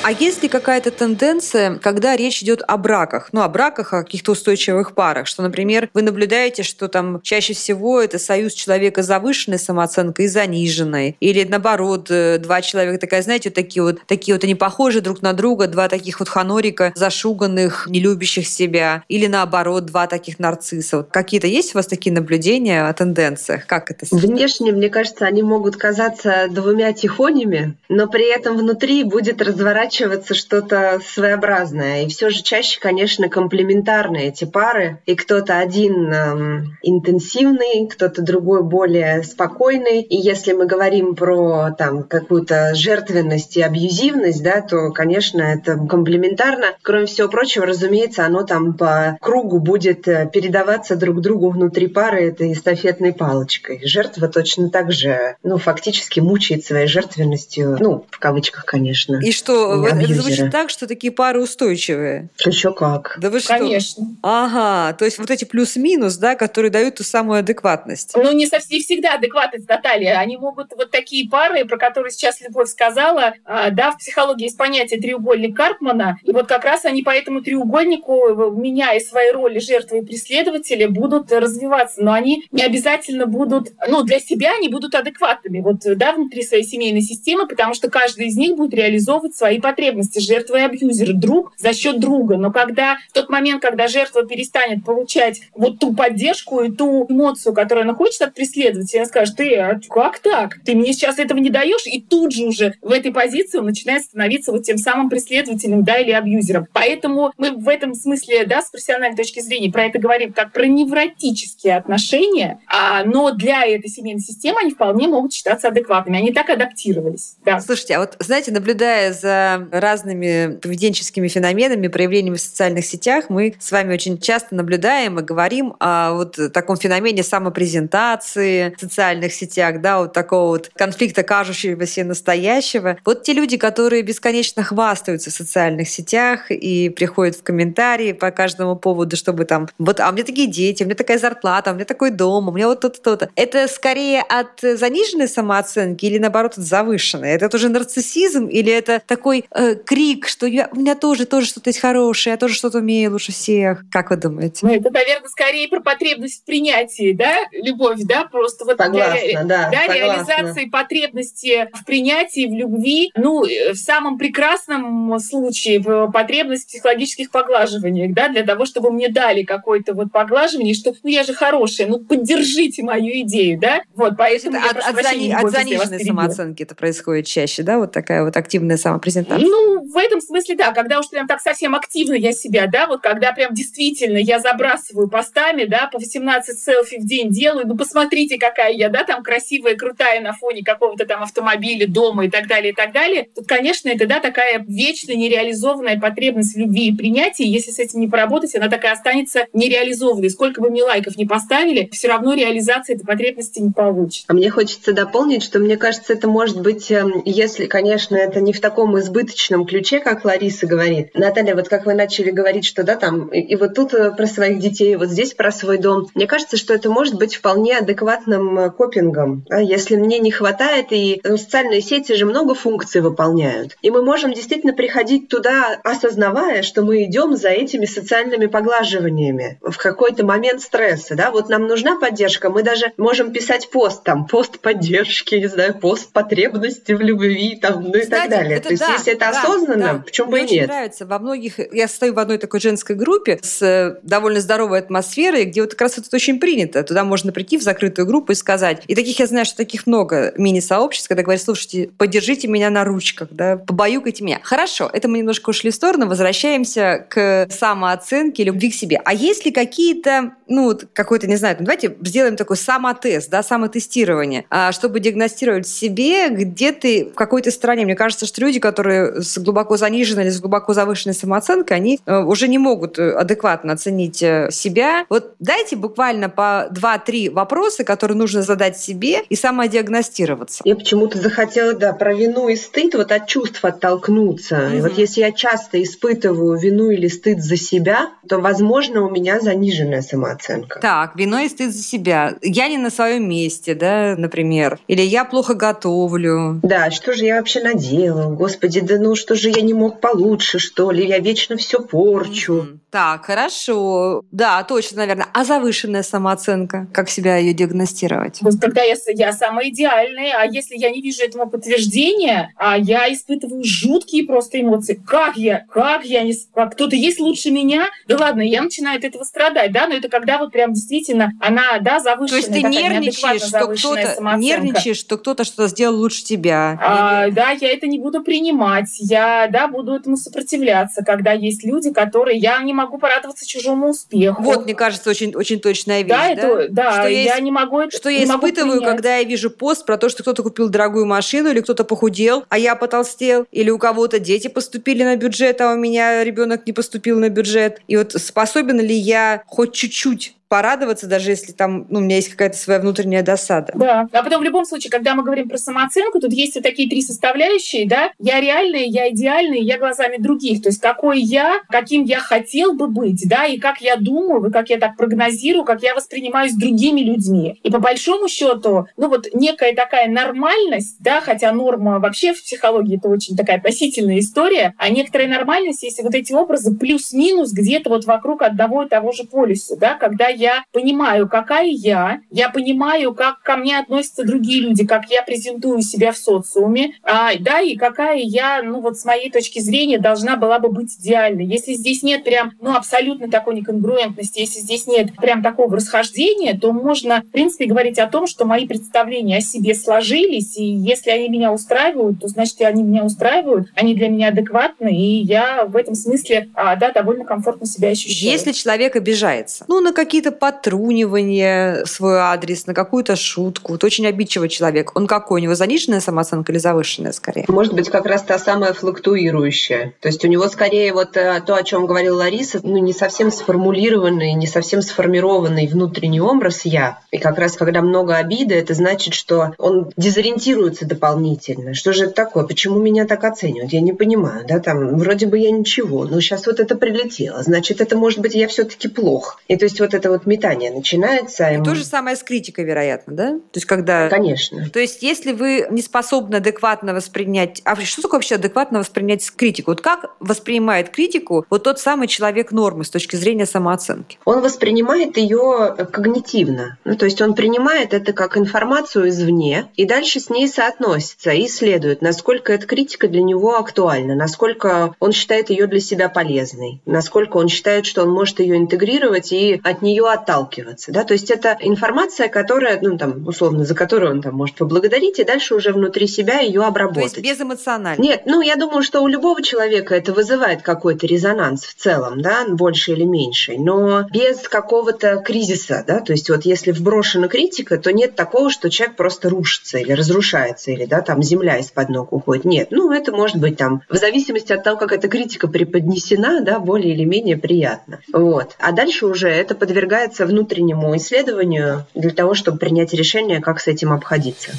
А 0.04 0.10
есть 0.10 0.42
ли 0.42 0.48
какая-то 0.48 0.90
тенденция, 0.90 1.76
когда 1.76 2.16
речь 2.16 2.42
идет 2.42 2.62
о 2.66 2.76
браках, 2.76 3.28
ну, 3.30 3.42
о 3.42 3.48
браках, 3.48 3.92
о 3.92 4.02
каких-то 4.02 4.32
устойчивых 4.32 4.96
парах, 4.96 5.28
что, 5.28 5.42
например, 5.42 5.90
вы 5.94 6.02
наблюдаете, 6.02 6.64
что 6.64 6.88
там 6.88 7.20
чаще 7.22 7.54
всего 7.54 8.00
это 8.00 8.18
союз 8.18 8.52
человека 8.52 9.04
с 9.04 9.06
завышенной 9.06 9.60
самооценкой 9.60 10.24
и 10.24 10.28
заниженной, 10.28 11.16
или 11.20 11.44
наоборот, 11.44 12.08
э, 12.10 12.38
два 12.38 12.62
человека, 12.62 12.98
такая, 12.98 13.22
знаете, 13.22 13.50
вот 13.50 13.54
такие 13.54 13.82
вот, 13.84 13.98
такие 14.08 14.34
вот 14.34 14.42
они 14.42 14.56
похожи 14.56 15.00
друг 15.00 15.22
на 15.22 15.34
друга, 15.34 15.68
два 15.68 15.88
таких 15.88 16.18
вот 16.18 16.28
ханорика, 16.28 16.92
зашуганных, 16.96 17.86
не 17.88 18.00
любящих 18.00 18.48
себя, 18.48 19.04
или 19.08 19.28
наоборот, 19.28 19.86
два 19.86 20.08
таких 20.08 20.40
нарцисса. 20.40 20.96
Вот 20.96 21.10
какие-то 21.12 21.46
есть 21.46 21.76
у 21.76 21.78
вас 21.78 21.86
такие 21.86 22.12
наблюдения 22.12 22.88
о 22.88 22.92
тенденциях? 22.92 23.68
Как 23.68 23.92
это? 23.92 24.04
Внешне, 24.10 24.72
мне 24.72 24.88
кажется, 24.88 25.26
они 25.26 25.44
могут 25.44 25.76
казаться 25.76 26.48
двумя 26.50 26.92
тихонями, 26.92 27.76
но 27.88 28.08
при 28.08 28.28
этом 28.28 28.56
внутри 28.56 29.04
будет 29.04 29.40
разворачиваться 29.40 29.91
разворачиваться 29.92 30.34
что-то 30.34 31.00
своеобразное. 31.04 32.04
И 32.04 32.08
все 32.08 32.30
же 32.30 32.42
чаще, 32.42 32.80
конечно, 32.80 33.28
комплементарные 33.28 34.28
эти 34.28 34.44
пары. 34.44 34.98
И 35.06 35.14
кто-то 35.14 35.58
один 35.58 36.12
эм, 36.12 36.78
интенсивный, 36.82 37.86
кто-то 37.88 38.22
другой 38.22 38.62
более 38.62 39.22
спокойный. 39.22 40.02
И 40.02 40.16
если 40.16 40.52
мы 40.52 40.66
говорим 40.66 41.14
про 41.14 41.70
там 41.76 42.04
какую-то 42.04 42.74
жертвенность 42.74 43.56
и 43.56 43.62
абьюзивность, 43.62 44.42
да, 44.42 44.60
то, 44.62 44.90
конечно, 44.90 45.42
это 45.42 45.76
комплементарно. 45.76 46.66
Кроме 46.82 47.06
всего 47.06 47.28
прочего, 47.28 47.66
разумеется, 47.66 48.24
оно 48.24 48.42
там 48.44 48.74
по 48.74 49.18
кругу 49.20 49.58
будет 49.58 50.08
э, 50.08 50.28
передаваться 50.32 50.96
друг 50.96 51.20
другу 51.20 51.50
внутри 51.50 51.88
пары 51.88 52.28
этой 52.28 52.52
эстафетной 52.52 53.12
палочкой. 53.12 53.80
Жертва 53.84 54.28
точно 54.28 54.70
так 54.70 54.92
же, 54.92 55.36
ну, 55.42 55.58
фактически 55.58 56.20
мучает 56.20 56.64
своей 56.64 56.86
жертвенностью, 56.86 57.76
ну, 57.78 58.06
в 58.10 58.18
кавычках, 58.18 58.64
конечно. 58.64 59.20
И 59.22 59.32
что, 59.32 59.81
это 59.86 60.14
звучит 60.14 60.50
так, 60.50 60.70
что 60.70 60.86
такие 60.86 61.12
пары 61.12 61.40
устойчивые? 61.40 62.28
Еще 62.44 62.72
как. 62.72 63.16
Да 63.20 63.30
вы 63.30 63.40
что? 63.40 63.58
Конечно. 63.58 64.06
Ага, 64.22 64.96
то 64.96 65.04
есть 65.04 65.18
вот 65.18 65.30
эти 65.30 65.44
плюс-минус, 65.44 66.16
да, 66.16 66.34
которые 66.34 66.70
дают 66.70 66.96
ту 66.96 67.04
самую 67.04 67.40
адекватность. 67.40 68.12
Ну, 68.14 68.32
не 68.32 68.46
совсем 68.46 68.80
всегда 68.80 69.14
адекватность, 69.14 69.68
Наталья. 69.68 70.18
Они 70.18 70.36
могут 70.36 70.72
вот 70.76 70.90
такие 70.90 71.28
пары, 71.28 71.64
про 71.64 71.76
которые 71.76 72.10
сейчас 72.12 72.40
Любовь 72.40 72.68
сказала, 72.68 73.34
а, 73.44 73.70
да, 73.70 73.92
в 73.92 73.98
психологии 73.98 74.44
есть 74.44 74.56
понятие 74.56 75.00
треугольник 75.00 75.56
Карпмана, 75.56 76.18
и 76.22 76.32
вот 76.32 76.46
как 76.46 76.64
раз 76.64 76.84
они 76.84 77.02
по 77.02 77.10
этому 77.10 77.42
треугольнику, 77.42 78.50
меняя 78.50 79.00
свои 79.00 79.30
роли 79.30 79.58
жертвы 79.58 79.98
и 79.98 80.02
преследователя, 80.02 80.88
будут 80.88 81.32
развиваться, 81.32 82.02
но 82.02 82.12
они 82.12 82.44
не 82.50 82.62
обязательно 82.62 83.26
будут, 83.26 83.72
ну, 83.88 84.02
для 84.02 84.20
себя 84.20 84.52
они 84.56 84.68
будут 84.68 84.94
адекватными, 84.94 85.60
вот, 85.60 85.80
да, 85.96 86.12
внутри 86.12 86.42
своей 86.42 86.64
семейной 86.64 87.02
системы, 87.02 87.46
потому 87.46 87.74
что 87.74 87.90
каждый 87.90 88.26
из 88.26 88.36
них 88.36 88.56
будет 88.56 88.74
реализовывать 88.74 89.36
свои 89.36 89.60
потребности, 89.60 89.71
жертва 90.20 90.56
и 90.56 90.60
абьюзер, 90.60 91.14
друг 91.14 91.52
за 91.56 91.72
счет 91.72 92.00
друга. 92.00 92.36
Но 92.36 92.52
когда 92.52 92.96
в 93.10 93.12
тот 93.12 93.28
момент, 93.28 93.62
когда 93.62 93.88
жертва 93.88 94.26
перестанет 94.26 94.84
получать 94.84 95.42
вот 95.54 95.78
ту 95.78 95.94
поддержку 95.94 96.60
и 96.62 96.70
ту 96.70 97.06
эмоцию, 97.08 97.54
которую 97.54 97.84
она 97.84 97.94
хочет 97.94 98.22
от 98.22 98.34
преследователя, 98.34 99.00
она 99.00 99.08
скажет, 99.08 99.36
ты, 99.36 99.54
а 99.56 99.80
как 99.88 100.18
так? 100.18 100.58
Ты 100.64 100.74
мне 100.74 100.92
сейчас 100.92 101.18
этого 101.18 101.38
не 101.38 101.50
даешь? 101.50 101.86
И 101.86 102.00
тут 102.00 102.32
же 102.32 102.44
уже 102.44 102.74
в 102.82 102.90
этой 102.90 103.12
позиции 103.12 103.58
он 103.58 103.66
начинает 103.66 104.04
становиться 104.04 104.52
вот 104.52 104.64
тем 104.64 104.78
самым 104.78 105.08
преследователем, 105.08 105.84
да, 105.84 105.98
или 105.98 106.10
абьюзером. 106.10 106.66
Поэтому 106.72 107.32
мы 107.38 107.52
в 107.52 107.68
этом 107.68 107.94
смысле, 107.94 108.46
да, 108.46 108.62
с 108.62 108.70
профессиональной 108.70 109.16
точки 109.16 109.40
зрения 109.40 109.70
про 109.70 109.86
это 109.86 109.98
говорим 109.98 110.32
как 110.32 110.52
про 110.52 110.66
невротические 110.66 111.76
отношения, 111.76 112.60
а, 112.66 113.04
но 113.04 113.30
для 113.32 113.64
этой 113.66 113.88
семейной 113.88 114.20
системы 114.20 114.58
они 114.62 114.72
вполне 114.72 115.08
могут 115.08 115.32
считаться 115.32 115.68
адекватными. 115.68 116.18
Они 116.18 116.32
так 116.32 116.50
адаптировались. 116.50 117.36
Да. 117.44 117.60
Слушайте, 117.60 117.96
а 117.96 118.00
вот, 118.00 118.16
знаете, 118.18 118.52
наблюдая 118.52 119.12
за 119.12 119.61
разными 119.70 120.56
поведенческими 120.56 121.28
феноменами, 121.28 121.88
проявлениями 121.88 122.36
в 122.36 122.40
социальных 122.40 122.84
сетях, 122.84 123.26
мы 123.28 123.54
с 123.58 123.70
вами 123.72 123.94
очень 123.94 124.18
часто 124.18 124.54
наблюдаем 124.54 125.18
и 125.18 125.22
говорим 125.22 125.74
о 125.78 126.14
вот 126.14 126.38
таком 126.52 126.76
феномене 126.76 127.22
самопрезентации 127.22 128.74
в 128.76 128.80
социальных 128.80 129.32
сетях, 129.32 129.80
да, 129.80 129.98
вот 130.00 130.12
такого 130.12 130.48
вот 130.48 130.70
конфликта 130.74 131.22
кажущегося 131.22 132.04
настоящего. 132.04 132.98
Вот 133.04 133.22
те 133.22 133.32
люди, 133.32 133.56
которые 133.56 134.02
бесконечно 134.02 134.62
хвастаются 134.62 135.30
в 135.30 135.32
социальных 135.32 135.88
сетях 135.88 136.50
и 136.50 136.88
приходят 136.88 137.36
в 137.36 137.42
комментарии 137.42 138.12
по 138.12 138.30
каждому 138.30 138.76
поводу, 138.76 139.16
чтобы 139.16 139.44
там, 139.44 139.68
вот, 139.78 140.00
а 140.00 140.08
у 140.08 140.12
меня 140.12 140.24
такие 140.24 140.48
дети, 140.48 140.82
у 140.82 140.86
меня 140.86 140.96
такая 140.96 141.18
зарплата, 141.18 141.70
у 141.70 141.74
меня 141.74 141.84
такой 141.84 142.10
дом, 142.10 142.48
у 142.48 142.52
меня 142.52 142.68
вот 142.68 142.80
то-то, 142.80 143.00
то-то. 143.00 143.30
Это 143.36 143.68
скорее 143.68 144.22
от 144.22 144.60
заниженной 144.60 145.28
самооценки 145.28 146.06
или 146.06 146.18
наоборот 146.18 146.58
от 146.58 146.64
завышенной? 146.64 147.30
Это 147.30 147.48
тоже 147.48 147.68
нарциссизм 147.68 148.46
или 148.46 148.72
это 148.72 149.00
такой 149.06 149.44
э, 149.54 149.74
крик, 149.76 150.26
что 150.26 150.46
я, 150.46 150.68
у 150.72 150.76
меня 150.76 150.94
тоже, 150.94 151.26
тоже 151.26 151.46
что-то 151.46 151.70
есть 151.70 151.80
хорошее, 151.80 152.32
я 152.32 152.36
тоже 152.36 152.54
что-то 152.54 152.78
умею 152.78 153.12
лучше 153.12 153.32
всех? 153.32 153.84
Как 153.90 154.10
вы 154.10 154.16
думаете? 154.16 154.60
Ну, 154.62 154.72
это, 154.72 154.90
наверное, 154.90 155.28
скорее 155.28 155.68
про 155.68 155.80
потребность 155.80 156.42
в 156.42 156.44
принятии, 156.44 157.12
да, 157.12 157.36
любовь, 157.52 158.00
да, 158.02 158.24
просто 158.24 158.64
вот 158.64 158.78
согласна, 158.78 159.20
для, 159.20 159.44
да, 159.44 159.70
согласна. 159.70 159.92
реализации 159.92 160.64
потребности 160.66 161.68
в 161.74 161.84
принятии, 161.84 162.46
в 162.46 162.52
любви, 162.52 163.10
ну, 163.16 163.42
в 163.42 163.76
самом 163.76 164.18
прекрасном 164.18 165.18
случае 165.18 165.80
потребность 166.10 166.64
в 166.64 166.68
психологических 166.68 167.30
поглаживаниях, 167.30 168.14
да, 168.14 168.28
для 168.28 168.44
того, 168.44 168.64
чтобы 168.64 168.90
мне 168.90 169.08
дали 169.08 169.42
какое-то 169.42 169.94
вот 169.94 170.12
поглаживание, 170.12 170.74
что, 170.74 170.94
ну, 171.02 171.10
я 171.10 171.24
же 171.24 171.34
хорошая, 171.34 171.86
ну, 171.86 171.98
поддержите 171.98 172.82
мою 172.82 173.12
идею, 173.22 173.58
да, 173.58 173.82
вот, 173.94 174.14
поэтому 174.16 174.58
от, 174.58 174.76
от, 174.76 175.02
зани, 175.02 175.32
от 175.32 175.50
заниженной 175.50 176.04
самооценки 176.04 176.62
это 176.62 176.74
происходит 176.74 177.26
чаще, 177.26 177.62
да, 177.62 177.78
вот 177.78 177.92
такая 177.92 178.24
вот 178.24 178.36
активная 178.36 178.76
самопрезентация? 178.76 179.41
Ну, 179.42 179.84
в 179.84 179.96
этом 179.96 180.20
смысле, 180.20 180.54
да, 180.54 180.72
когда 180.72 181.00
уж 181.00 181.08
прям 181.08 181.26
так 181.26 181.40
совсем 181.40 181.74
активно 181.74 182.14
я 182.14 182.32
себя, 182.32 182.66
да, 182.66 182.86
вот 182.86 183.02
когда 183.02 183.32
прям 183.32 183.54
действительно 183.54 184.18
я 184.18 184.38
забрасываю 184.38 185.08
постами, 185.08 185.64
да, 185.64 185.88
по 185.92 185.98
18 185.98 186.58
селфи 186.58 187.00
в 187.00 187.06
день 187.06 187.30
делаю, 187.30 187.66
ну, 187.66 187.76
посмотрите, 187.76 188.38
какая 188.38 188.72
я, 188.72 188.88
да, 188.88 189.04
там 189.04 189.22
красивая, 189.22 189.74
крутая 189.74 190.20
на 190.20 190.32
фоне 190.32 190.62
какого-то 190.62 191.06
там 191.06 191.22
автомобиля, 191.22 191.88
дома 191.88 192.26
и 192.26 192.30
так 192.30 192.46
далее, 192.46 192.72
и 192.72 192.74
так 192.74 192.92
далее. 192.92 193.28
Тут, 193.34 193.46
конечно, 193.48 193.88
это, 193.88 194.06
да, 194.06 194.20
такая 194.20 194.64
вечно 194.68 195.12
нереализованная 195.12 195.98
потребность 195.98 196.54
в 196.54 196.58
любви 196.58 196.88
и 196.88 196.96
принятии. 196.96 197.44
Если 197.44 197.72
с 197.72 197.78
этим 197.78 198.00
не 198.00 198.08
поработать, 198.08 198.54
она 198.54 198.68
такая 198.68 198.92
останется 198.92 199.46
нереализованной. 199.52 200.30
Сколько 200.30 200.60
бы 200.60 200.70
мне 200.70 200.84
лайков 200.84 201.16
не 201.16 201.26
поставили, 201.26 201.88
все 201.92 202.08
равно 202.08 202.34
реализация 202.34 202.94
этой 202.94 203.04
потребности 203.04 203.58
не 203.58 203.72
получится. 203.72 204.26
А 204.28 204.34
мне 204.34 204.50
хочется 204.50 204.92
дополнить, 204.92 205.42
что 205.42 205.58
мне 205.58 205.76
кажется, 205.76 206.12
это 206.12 206.28
может 206.28 206.60
быть, 206.60 206.90
эм, 206.90 207.22
если, 207.24 207.66
конечно, 207.66 208.16
это 208.16 208.40
не 208.40 208.52
в 208.52 208.60
таком 208.60 208.98
избыточном 209.32 209.66
ключе, 209.66 210.00
как 210.00 210.24
Лариса 210.24 210.66
говорит. 210.66 211.10
Наталья, 211.14 211.54
вот 211.54 211.68
как 211.68 211.86
вы 211.86 211.94
начали 211.94 212.30
говорить, 212.30 212.64
что 212.64 212.82
да, 212.84 212.96
там, 212.96 213.28
и 213.28 213.56
вот 213.56 213.74
тут 213.74 213.94
э, 213.94 214.10
про 214.12 214.26
своих 214.26 214.58
детей, 214.58 214.96
вот 214.96 215.08
здесь 215.08 215.34
про 215.34 215.50
свой 215.50 215.78
дом. 215.78 216.08
Мне 216.14 216.26
кажется, 216.26 216.56
что 216.56 216.74
это 216.74 216.90
может 216.90 217.14
быть 217.14 217.36
вполне 217.36 217.78
адекватным 217.78 218.58
э, 218.58 218.70
копингом. 218.70 219.44
А 219.50 219.60
если 219.60 219.96
мне 219.96 220.18
не 220.18 220.30
хватает, 220.30 220.86
и 220.90 221.20
ну, 221.24 221.36
социальные 221.36 221.80
сети 221.80 222.12
же 222.14 222.26
много 222.26 222.54
функций 222.54 223.00
выполняют. 223.00 223.76
И 223.82 223.90
мы 223.90 224.02
можем 224.02 224.32
действительно 224.32 224.74
приходить 224.74 225.28
туда, 225.28 225.80
осознавая, 225.82 226.62
что 226.62 226.82
мы 226.82 227.04
идем 227.04 227.36
за 227.36 227.48
этими 227.48 227.86
социальными 227.86 228.46
поглаживаниями 228.46 229.58
в 229.62 229.76
какой-то 229.76 230.24
момент 230.24 230.60
стресса. 230.60 231.14
Да? 231.14 231.30
Вот 231.30 231.48
нам 231.48 231.66
нужна 231.66 231.98
поддержка, 231.98 232.50
мы 232.50 232.62
даже 232.62 232.92
можем 232.96 233.32
писать 233.32 233.70
пост, 233.70 234.04
там, 234.04 234.26
пост 234.26 234.60
поддержки, 234.60 235.36
не 235.36 235.46
знаю, 235.46 235.78
пост 235.78 236.12
потребности 236.12 236.92
в 236.92 237.00
любви, 237.00 237.58
там, 237.60 237.82
ну 237.84 237.96
и 237.96 238.04
так 238.06 238.28
далее. 238.28 238.58
Это, 238.58 238.68
То 238.68 238.70
есть, 238.70 238.82
да, 238.82 238.92
если 238.92 239.11
это 239.12 239.30
да, 239.32 239.42
осознанно, 239.42 239.84
да. 239.84 240.02
почему 240.04 240.28
Мне 240.28 240.32
бы 240.32 240.40
и 240.40 240.44
очень 240.44 240.56
нет? 240.56 240.68
нравится. 240.68 241.06
Во 241.06 241.18
многих... 241.18 241.58
Я 241.72 241.88
стою 241.88 242.14
в 242.14 242.18
одной 242.18 242.38
такой 242.38 242.60
женской 242.60 242.96
группе 242.96 243.38
с 243.42 243.62
э, 243.62 243.98
довольно 244.02 244.40
здоровой 244.40 244.78
атмосферой, 244.78 245.44
где 245.44 245.62
вот 245.62 245.72
как 245.72 245.82
раз 245.82 245.98
это 245.98 246.14
очень 246.14 246.40
принято. 246.40 246.82
Туда 246.82 247.04
можно 247.04 247.32
прийти 247.32 247.58
в 247.58 247.62
закрытую 247.62 248.06
группу 248.06 248.32
и 248.32 248.34
сказать. 248.34 248.82
И 248.86 248.94
таких 248.94 249.18
я 249.18 249.26
знаю, 249.26 249.44
что 249.44 249.56
таких 249.56 249.86
много 249.86 250.32
мини-сообществ, 250.36 251.08
когда 251.08 251.22
говорят, 251.22 251.42
слушайте, 251.42 251.90
поддержите 251.96 252.48
меня 252.48 252.70
на 252.70 252.84
ручках, 252.84 253.28
да, 253.30 253.56
побаюкайте 253.56 254.24
меня. 254.24 254.40
Хорошо, 254.42 254.90
это 254.92 255.08
мы 255.08 255.18
немножко 255.18 255.50
ушли 255.50 255.70
в 255.70 255.74
сторону, 255.74 256.06
возвращаемся 256.06 257.06
к 257.08 257.48
самооценке, 257.50 258.44
любви 258.44 258.70
к 258.70 258.74
себе. 258.74 259.00
А 259.04 259.14
есть 259.14 259.44
ли 259.44 259.52
какие-то, 259.52 260.34
ну, 260.48 260.78
какой-то, 260.92 261.26
не 261.26 261.36
знаю, 261.36 261.56
давайте 261.58 261.96
сделаем 262.02 262.36
такой 262.36 262.56
самотест, 262.56 263.30
да, 263.30 263.42
самотестирование, 263.42 264.44
а, 264.50 264.72
чтобы 264.72 265.00
диагностировать 265.00 265.66
себе, 265.66 266.28
где 266.28 266.72
ты 266.72 267.06
в 267.06 267.14
какой-то 267.14 267.50
стране. 267.50 267.84
Мне 267.84 267.94
кажется, 267.94 268.26
что 268.26 268.40
люди, 268.40 268.60
которые 268.60 269.01
с 269.20 269.38
глубоко 269.38 269.76
заниженной 269.76 270.24
или 270.24 270.30
с 270.30 270.40
глубоко 270.40 270.74
завышенной 270.74 271.14
самооценкой, 271.14 271.76
они 271.76 272.00
э, 272.04 272.18
уже 272.18 272.48
не 272.48 272.58
могут 272.58 272.98
э, 272.98 273.12
адекватно 273.12 273.72
оценить 273.72 274.22
э, 274.22 274.48
себя. 274.50 275.04
Вот 275.08 275.34
дайте 275.38 275.76
буквально 275.76 276.28
по 276.28 276.68
2-3 276.72 277.30
вопроса, 277.30 277.84
которые 277.84 278.16
нужно 278.16 278.42
задать 278.42 278.78
себе 278.78 279.22
и 279.28 279.36
самодиагностироваться. 279.36 280.62
Я 280.64 280.76
почему-то 280.76 281.18
захотела, 281.18 281.74
да, 281.74 281.92
про 281.92 282.14
вину 282.14 282.48
и 282.48 282.56
стыд, 282.56 282.94
вот 282.94 283.12
от 283.12 283.26
чувств 283.26 283.64
оттолкнуться. 283.64 284.70
И 284.74 284.80
вот 284.80 284.98
если 284.98 285.20
я 285.20 285.32
часто 285.32 285.82
испытываю 285.82 286.58
вину 286.58 286.90
или 286.90 287.08
стыд 287.08 287.42
за 287.42 287.56
себя, 287.56 288.10
то, 288.28 288.38
возможно, 288.38 289.04
у 289.06 289.10
меня 289.10 289.40
заниженная 289.40 290.02
самооценка. 290.02 290.80
Так, 290.80 291.16
вино 291.16 291.40
и 291.40 291.48
стыд 291.48 291.74
за 291.74 291.82
себя. 291.82 292.34
Я 292.42 292.68
не 292.68 292.78
на 292.78 292.90
своем 292.90 293.28
месте, 293.28 293.74
да, 293.74 294.14
например. 294.16 294.78
Или 294.88 295.02
я 295.02 295.24
плохо 295.24 295.54
готовлю. 295.54 296.60
Да, 296.62 296.90
что 296.90 297.12
же 297.12 297.24
я 297.24 297.36
вообще 297.36 297.62
наделал? 297.62 298.34
Господи, 298.34 298.80
да 298.80 298.91
ну 298.98 299.14
что 299.14 299.34
же 299.34 299.50
я 299.50 299.62
не 299.62 299.74
мог 299.74 300.00
получше, 300.00 300.58
что 300.58 300.90
ли? 300.90 301.06
Я 301.06 301.18
вечно 301.18 301.56
все 301.56 301.80
порчу. 301.80 302.54
Мгм. 302.54 302.81
Так, 302.92 303.24
хорошо. 303.24 304.22
Да, 304.32 304.62
точно, 304.64 304.98
наверное. 304.98 305.26
А 305.32 305.44
завышенная 305.44 306.02
самооценка? 306.02 306.88
Как 306.92 307.08
себя 307.08 307.38
ее 307.38 307.54
диагностировать? 307.54 308.42
Вот 308.42 308.60
когда 308.60 308.82
я, 308.82 308.96
я 309.14 309.32
самая 309.32 309.70
идеальная, 309.70 310.34
а 310.38 310.44
если 310.44 310.76
я 310.76 310.90
не 310.90 311.00
вижу 311.00 311.22
этому 311.22 311.48
подтверждения, 311.48 312.52
а 312.56 312.76
я 312.76 313.10
испытываю 313.10 313.64
жуткие 313.64 314.26
просто 314.26 314.60
эмоции. 314.60 315.02
Как 315.06 315.38
я? 315.38 315.64
Как 315.70 316.04
я 316.04 316.22
не... 316.22 316.34
Как 316.54 316.72
кто-то 316.72 316.94
есть 316.94 317.18
лучше 317.18 317.50
меня? 317.50 317.86
Да 318.08 318.18
ладно, 318.18 318.42
я 318.42 318.60
начинаю 318.60 318.98
от 318.98 319.04
этого 319.04 319.24
страдать, 319.24 319.72
да? 319.72 319.86
Но 319.86 319.94
это 319.94 320.10
когда 320.10 320.36
вот 320.36 320.52
прям 320.52 320.74
действительно 320.74 321.32
она, 321.40 321.78
да, 321.80 321.98
завышенная. 321.98 322.42
То 322.42 322.46
есть 322.46 322.52
ты 322.52 322.68
нервничаешь, 322.68 323.40
что 323.40 323.68
кто-то 323.68 324.36
нервничаешь, 324.36 324.98
что 324.98 325.16
кто-то 325.16 325.44
что-то 325.44 325.68
сделал 325.68 325.96
лучше 325.96 326.24
тебя. 326.24 326.78
А, 326.82 327.30
да, 327.30 327.52
я 327.52 327.72
это 327.72 327.86
не 327.86 327.98
буду 327.98 328.22
принимать. 328.22 328.90
Я, 328.98 329.48
да, 329.50 329.66
буду 329.66 329.94
этому 329.94 330.18
сопротивляться, 330.18 331.02
когда 331.02 331.32
есть 331.32 331.64
люди, 331.64 331.90
которые 331.90 332.36
я 332.36 332.60
не 332.60 332.74
могу 332.74 332.81
порадоваться 332.86 333.46
чужому 333.46 333.90
успеху. 333.90 334.42
Вот, 334.42 334.64
мне 334.64 334.74
кажется, 334.74 335.10
очень, 335.10 335.34
очень 335.34 335.60
точная 335.60 336.02
вещь. 336.02 336.10
Да, 336.10 336.18
да? 336.18 336.32
Это, 336.32 336.68
да 336.70 336.92
что 336.92 337.08
я, 337.08 337.22
я 337.34 337.40
не 337.40 337.50
могу 337.50 337.80
это 337.80 337.96
Что 337.96 338.08
я 338.08 338.24
испытываю, 338.24 338.78
принять. 338.78 338.96
когда 338.96 339.16
я 339.16 339.24
вижу 339.24 339.50
пост 339.50 339.84
про 339.86 339.96
то, 339.96 340.08
что 340.08 340.22
кто-то 340.22 340.42
купил 340.42 340.68
дорогую 340.68 341.06
машину, 341.06 341.50
или 341.50 341.60
кто-то 341.60 341.84
похудел, 341.84 342.44
а 342.48 342.58
я 342.58 342.74
потолстел, 342.74 343.46
или 343.50 343.70
у 343.70 343.78
кого-то 343.78 344.18
дети 344.18 344.48
поступили 344.48 345.02
на 345.04 345.16
бюджет, 345.16 345.60
а 345.60 345.72
у 345.72 345.76
меня 345.76 346.22
ребенок 346.24 346.66
не 346.66 346.72
поступил 346.72 347.18
на 347.18 347.28
бюджет. 347.28 347.80
И 347.88 347.96
вот 347.96 348.12
способен 348.12 348.80
ли 348.80 348.94
я 348.94 349.42
хоть 349.46 349.72
чуть-чуть 349.72 350.36
порадоваться, 350.52 351.06
даже 351.06 351.30
если 351.30 351.52
там 351.52 351.86
ну, 351.88 352.00
у 352.00 352.02
меня 352.02 352.16
есть 352.16 352.28
какая-то 352.28 352.58
своя 352.58 352.78
внутренняя 352.78 353.22
досада. 353.22 353.72
Да. 353.74 354.06
А 354.12 354.22
потом 354.22 354.42
в 354.42 354.44
любом 354.44 354.66
случае, 354.66 354.90
когда 354.90 355.14
мы 355.14 355.22
говорим 355.22 355.48
про 355.48 355.56
самооценку, 355.56 356.20
тут 356.20 356.30
есть 356.30 356.56
вот 356.56 356.62
такие 356.62 356.90
три 356.90 357.00
составляющие, 357.00 357.88
да, 357.88 358.10
я 358.18 358.38
реальный, 358.38 358.86
я 358.86 359.08
идеальный, 359.08 359.62
я 359.62 359.78
глазами 359.78 360.18
других, 360.18 360.60
то 360.60 360.68
есть 360.68 360.82
какой 360.82 361.22
я, 361.22 361.62
каким 361.70 362.04
я 362.04 362.20
хотел 362.20 362.74
бы 362.74 362.88
быть, 362.88 363.26
да, 363.26 363.46
и 363.46 363.56
как 363.56 363.80
я 363.80 363.96
думаю, 363.96 364.50
и 364.50 364.52
как 364.52 364.68
я 364.68 364.78
так 364.78 364.98
прогнозирую, 364.98 365.64
как 365.64 365.82
я 365.82 365.94
воспринимаюсь 365.94 366.52
другими 366.52 367.00
людьми. 367.00 367.58
И 367.62 367.70
по 367.70 367.78
большому 367.78 368.28
счету, 368.28 368.88
ну 368.98 369.08
вот 369.08 369.28
некая 369.32 369.74
такая 369.74 370.06
нормальность, 370.10 370.96
да, 371.00 371.22
хотя 371.22 371.50
норма 371.52 371.98
вообще 371.98 372.34
в 372.34 372.42
психологии 372.42 372.98
это 372.98 373.08
очень 373.08 373.38
такая 373.38 373.56
относительная 373.56 374.18
история, 374.18 374.74
а 374.76 374.90
некоторая 374.90 375.28
нормальность, 375.28 375.82
если 375.82 376.02
вот 376.02 376.14
эти 376.14 376.34
образы 376.34 376.76
плюс-минус 376.76 377.52
где-то 377.52 377.88
вот 377.88 378.04
вокруг 378.04 378.42
одного 378.42 378.82
и 378.82 378.88
того 378.90 379.12
же 379.12 379.24
полюса, 379.24 379.78
да, 379.78 379.94
когда 379.94 380.28
понимаю, 380.72 381.28
какая 381.28 381.68
я, 381.68 382.20
я 382.30 382.48
понимаю, 382.48 383.14
как 383.14 383.42
ко 383.42 383.56
мне 383.56 383.78
относятся 383.78 384.24
другие 384.24 384.62
люди, 384.62 384.86
как 384.86 385.10
я 385.10 385.22
презентую 385.22 385.82
себя 385.82 386.12
в 386.12 386.18
социуме, 386.18 386.94
а, 387.02 387.32
да, 387.38 387.60
и 387.60 387.76
какая 387.76 388.18
я, 388.18 388.62
ну 388.62 388.80
вот 388.80 388.98
с 388.98 389.04
моей 389.04 389.30
точки 389.30 389.60
зрения, 389.60 389.98
должна 389.98 390.36
была 390.36 390.58
бы 390.58 390.68
быть 390.68 390.94
идеальной. 390.98 391.44
Если 391.44 391.74
здесь 391.74 392.02
нет 392.02 392.24
прям, 392.24 392.52
ну, 392.60 392.74
абсолютно 392.74 393.30
такой 393.30 393.54
неконгруентности, 393.56 394.40
если 394.40 394.60
здесь 394.60 394.86
нет 394.86 395.14
прям 395.16 395.42
такого 395.42 395.76
расхождения, 395.76 396.58
то 396.58 396.72
можно, 396.72 397.22
в 397.22 397.30
принципе, 397.30 397.66
говорить 397.66 397.98
о 397.98 398.06
том, 398.06 398.26
что 398.26 398.44
мои 398.44 398.66
представления 398.66 399.38
о 399.38 399.40
себе 399.40 399.74
сложились, 399.74 400.56
и 400.56 400.64
если 400.64 401.10
они 401.10 401.28
меня 401.28 401.52
устраивают, 401.52 402.20
то 402.20 402.28
значит, 402.28 402.60
они 402.62 402.82
меня 402.82 403.04
устраивают, 403.04 403.68
они 403.74 403.94
для 403.94 404.08
меня 404.08 404.28
адекватны, 404.28 404.94
и 404.94 405.22
я 405.22 405.64
в 405.64 405.76
этом 405.76 405.94
смысле, 405.94 406.50
а, 406.54 406.76
да, 406.76 406.92
довольно 406.92 407.24
комфортно 407.24 407.66
себя 407.66 407.90
ощущаю. 407.90 408.32
Если 408.32 408.52
человек 408.52 408.96
обижается, 408.96 409.64
ну, 409.68 409.80
на 409.80 409.92
какие-то 409.92 410.31
потрунивание 410.32 411.84
свой 411.86 412.18
адрес, 412.18 412.66
на 412.66 412.74
какую-то 412.74 413.16
шутку. 413.16 413.72
Вот 413.72 413.84
очень 413.84 414.06
обидчивый 414.06 414.48
человек. 414.48 414.92
Он 414.96 415.06
какой? 415.06 415.40
У 415.40 415.44
него 415.44 415.54
заниженная 415.54 416.00
самооценка 416.00 416.52
или 416.52 416.58
завышенная 416.58 417.12
скорее? 417.12 417.44
Может 417.48 417.74
быть, 417.74 417.90
как 417.90 418.06
раз 418.06 418.22
та 418.22 418.38
самая 418.38 418.72
флуктуирующая. 418.72 419.94
То 420.00 420.08
есть 420.08 420.24
у 420.24 420.28
него 420.28 420.48
скорее 420.48 420.92
вот 420.92 421.16
э, 421.16 421.42
то, 421.46 421.54
о 421.54 421.62
чем 421.62 421.86
говорила 421.86 422.18
Лариса, 422.18 422.60
ну, 422.62 422.78
не 422.78 422.92
совсем 422.92 423.30
сформулированный, 423.30 424.34
не 424.34 424.46
совсем 424.46 424.82
сформированный 424.82 425.66
внутренний 425.66 426.20
образ 426.20 426.64
«я». 426.64 426.98
И 427.10 427.18
как 427.18 427.38
раз, 427.38 427.56
когда 427.56 427.82
много 427.82 428.16
обиды, 428.16 428.54
это 428.54 428.74
значит, 428.74 429.14
что 429.14 429.54
он 429.58 429.90
дезориентируется 429.96 430.86
дополнительно. 430.86 431.74
Что 431.74 431.92
же 431.92 432.04
это 432.04 432.14
такое? 432.14 432.44
Почему 432.44 432.78
меня 432.80 433.06
так 433.06 433.24
оценивают? 433.24 433.72
Я 433.72 433.80
не 433.80 433.92
понимаю, 433.92 434.44
да, 434.46 434.60
там, 434.60 434.98
вроде 434.98 435.26
бы 435.26 435.38
я 435.38 435.50
ничего, 435.50 436.04
но 436.04 436.20
сейчас 436.20 436.46
вот 436.46 436.60
это 436.60 436.76
прилетело. 436.76 437.42
Значит, 437.42 437.80
это 437.80 437.96
может 437.96 438.20
быть 438.20 438.34
я 438.34 438.48
все-таки 438.48 438.88
плох. 438.88 439.40
И 439.48 439.56
то 439.56 439.64
есть 439.64 439.80
вот 439.80 439.94
это 439.94 440.10
вот 440.10 440.21
вот 440.22 440.26
метание 440.26 440.70
начинается. 440.70 441.50
И 441.50 441.62
то 441.62 441.74
же 441.74 441.84
самое 441.84 442.16
с 442.16 442.22
критикой, 442.22 442.64
вероятно, 442.64 443.14
да? 443.14 443.30
То 443.32 443.56
есть 443.56 443.66
когда... 443.66 444.08
Конечно. 444.08 444.68
То 444.70 444.80
есть 444.80 445.02
если 445.02 445.32
вы 445.32 445.66
не 445.70 445.82
способны 445.82 446.36
адекватно 446.36 446.94
воспринять... 446.94 447.60
А 447.64 447.76
что 447.80 448.02
такое 448.02 448.18
вообще 448.18 448.36
адекватно 448.36 448.78
воспринять 448.78 449.28
критику? 449.34 449.72
Вот 449.72 449.80
как 449.80 450.14
воспринимает 450.20 450.90
критику 450.90 451.44
вот 451.50 451.64
тот 451.64 451.78
самый 451.78 452.08
человек 452.08 452.52
нормы 452.52 452.84
с 452.84 452.90
точки 452.90 453.16
зрения 453.16 453.46
самооценки? 453.46 454.18
Он 454.24 454.40
воспринимает 454.40 455.16
ее 455.16 455.74
когнитивно. 455.90 456.78
Ну, 456.84 456.96
то 456.96 457.04
есть 457.04 457.20
он 457.20 457.34
принимает 457.34 457.94
это 457.94 458.12
как 458.12 458.36
информацию 458.36 459.08
извне 459.08 459.66
и 459.76 459.84
дальше 459.84 460.20
с 460.20 460.30
ней 460.30 460.48
соотносится 460.48 461.30
и 461.30 461.46
исследует, 461.46 462.02
насколько 462.02 462.52
эта 462.52 462.66
критика 462.66 463.08
для 463.08 463.22
него 463.22 463.56
актуальна, 463.56 464.14
насколько 464.14 464.94
он 465.00 465.12
считает 465.12 465.50
ее 465.50 465.66
для 465.66 465.80
себя 465.80 466.08
полезной, 466.08 466.80
насколько 466.86 467.36
он 467.36 467.48
считает, 467.48 467.86
что 467.86 468.02
он 468.02 468.10
может 468.10 468.40
ее 468.40 468.56
интегрировать 468.56 469.32
и 469.32 469.60
от 469.62 469.82
нее 469.82 470.10
отталкиваться. 470.12 470.92
Да? 470.92 471.04
То 471.04 471.14
есть 471.14 471.30
это 471.30 471.56
информация, 471.60 472.28
которая, 472.28 472.80
ну, 472.80 472.98
там, 472.98 473.26
условно, 473.26 473.64
за 473.64 473.74
которую 473.74 474.12
он 474.12 474.22
там 474.22 474.34
может 474.34 474.56
поблагодарить, 474.56 475.18
и 475.18 475.24
дальше 475.24 475.54
уже 475.54 475.72
внутри 475.72 476.06
себя 476.06 476.40
ее 476.40 476.62
обработать. 476.62 477.14
То 477.14 477.20
есть 477.20 477.32
безэмоционально? 477.32 478.02
Нет, 478.02 478.22
ну, 478.26 478.40
я 478.40 478.56
думаю, 478.56 478.82
что 478.82 479.00
у 479.00 479.08
любого 479.08 479.42
человека 479.42 479.94
это 479.94 480.12
вызывает 480.12 480.62
какой-то 480.62 481.06
резонанс 481.06 481.64
в 481.64 481.74
целом, 481.74 482.20
да, 482.20 482.46
больше 482.48 482.92
или 482.92 483.04
меньше, 483.04 483.54
но 483.58 484.06
без 484.12 484.48
какого-то 484.48 485.18
кризиса, 485.18 485.84
да, 485.86 486.00
то 486.00 486.12
есть 486.12 486.30
вот 486.30 486.44
если 486.44 486.72
вброшена 486.72 487.28
критика, 487.28 487.78
то 487.78 487.92
нет 487.92 488.14
такого, 488.14 488.50
что 488.50 488.70
человек 488.70 488.96
просто 488.96 489.28
рушится 489.28 489.78
или 489.78 489.92
разрушается, 489.92 490.70
или, 490.70 490.84
да, 490.84 491.00
там 491.00 491.22
земля 491.22 491.58
из-под 491.58 491.88
ног 491.88 492.12
уходит. 492.12 492.44
Нет, 492.44 492.68
ну, 492.70 492.92
это 492.92 493.12
может 493.12 493.36
быть 493.36 493.56
там 493.56 493.82
в 493.88 493.96
зависимости 493.96 494.52
от 494.52 494.62
того, 494.62 494.76
как 494.76 494.92
эта 494.92 495.08
критика 495.08 495.48
преподнесена, 495.48 496.40
да, 496.40 496.58
более 496.58 496.94
или 496.94 497.04
менее 497.04 497.36
приятно. 497.36 498.00
Вот. 498.12 498.56
А 498.58 498.72
дальше 498.72 499.06
уже 499.06 499.28
это 499.28 499.54
подвергается 499.54 499.91
подвергается 499.92 500.24
внутреннему 500.24 500.96
исследованию 500.96 501.84
для 501.94 502.10
того, 502.12 502.32
чтобы 502.32 502.56
принять 502.56 502.94
решение, 502.94 503.42
как 503.42 503.60
с 503.60 503.68
этим 503.68 503.92
обходиться. 503.92 504.52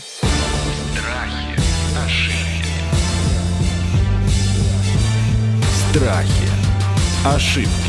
Страхи, 0.94 1.58
ошибки. 2.06 2.70
Страхи, 5.90 6.50
ошибки. 7.26 7.83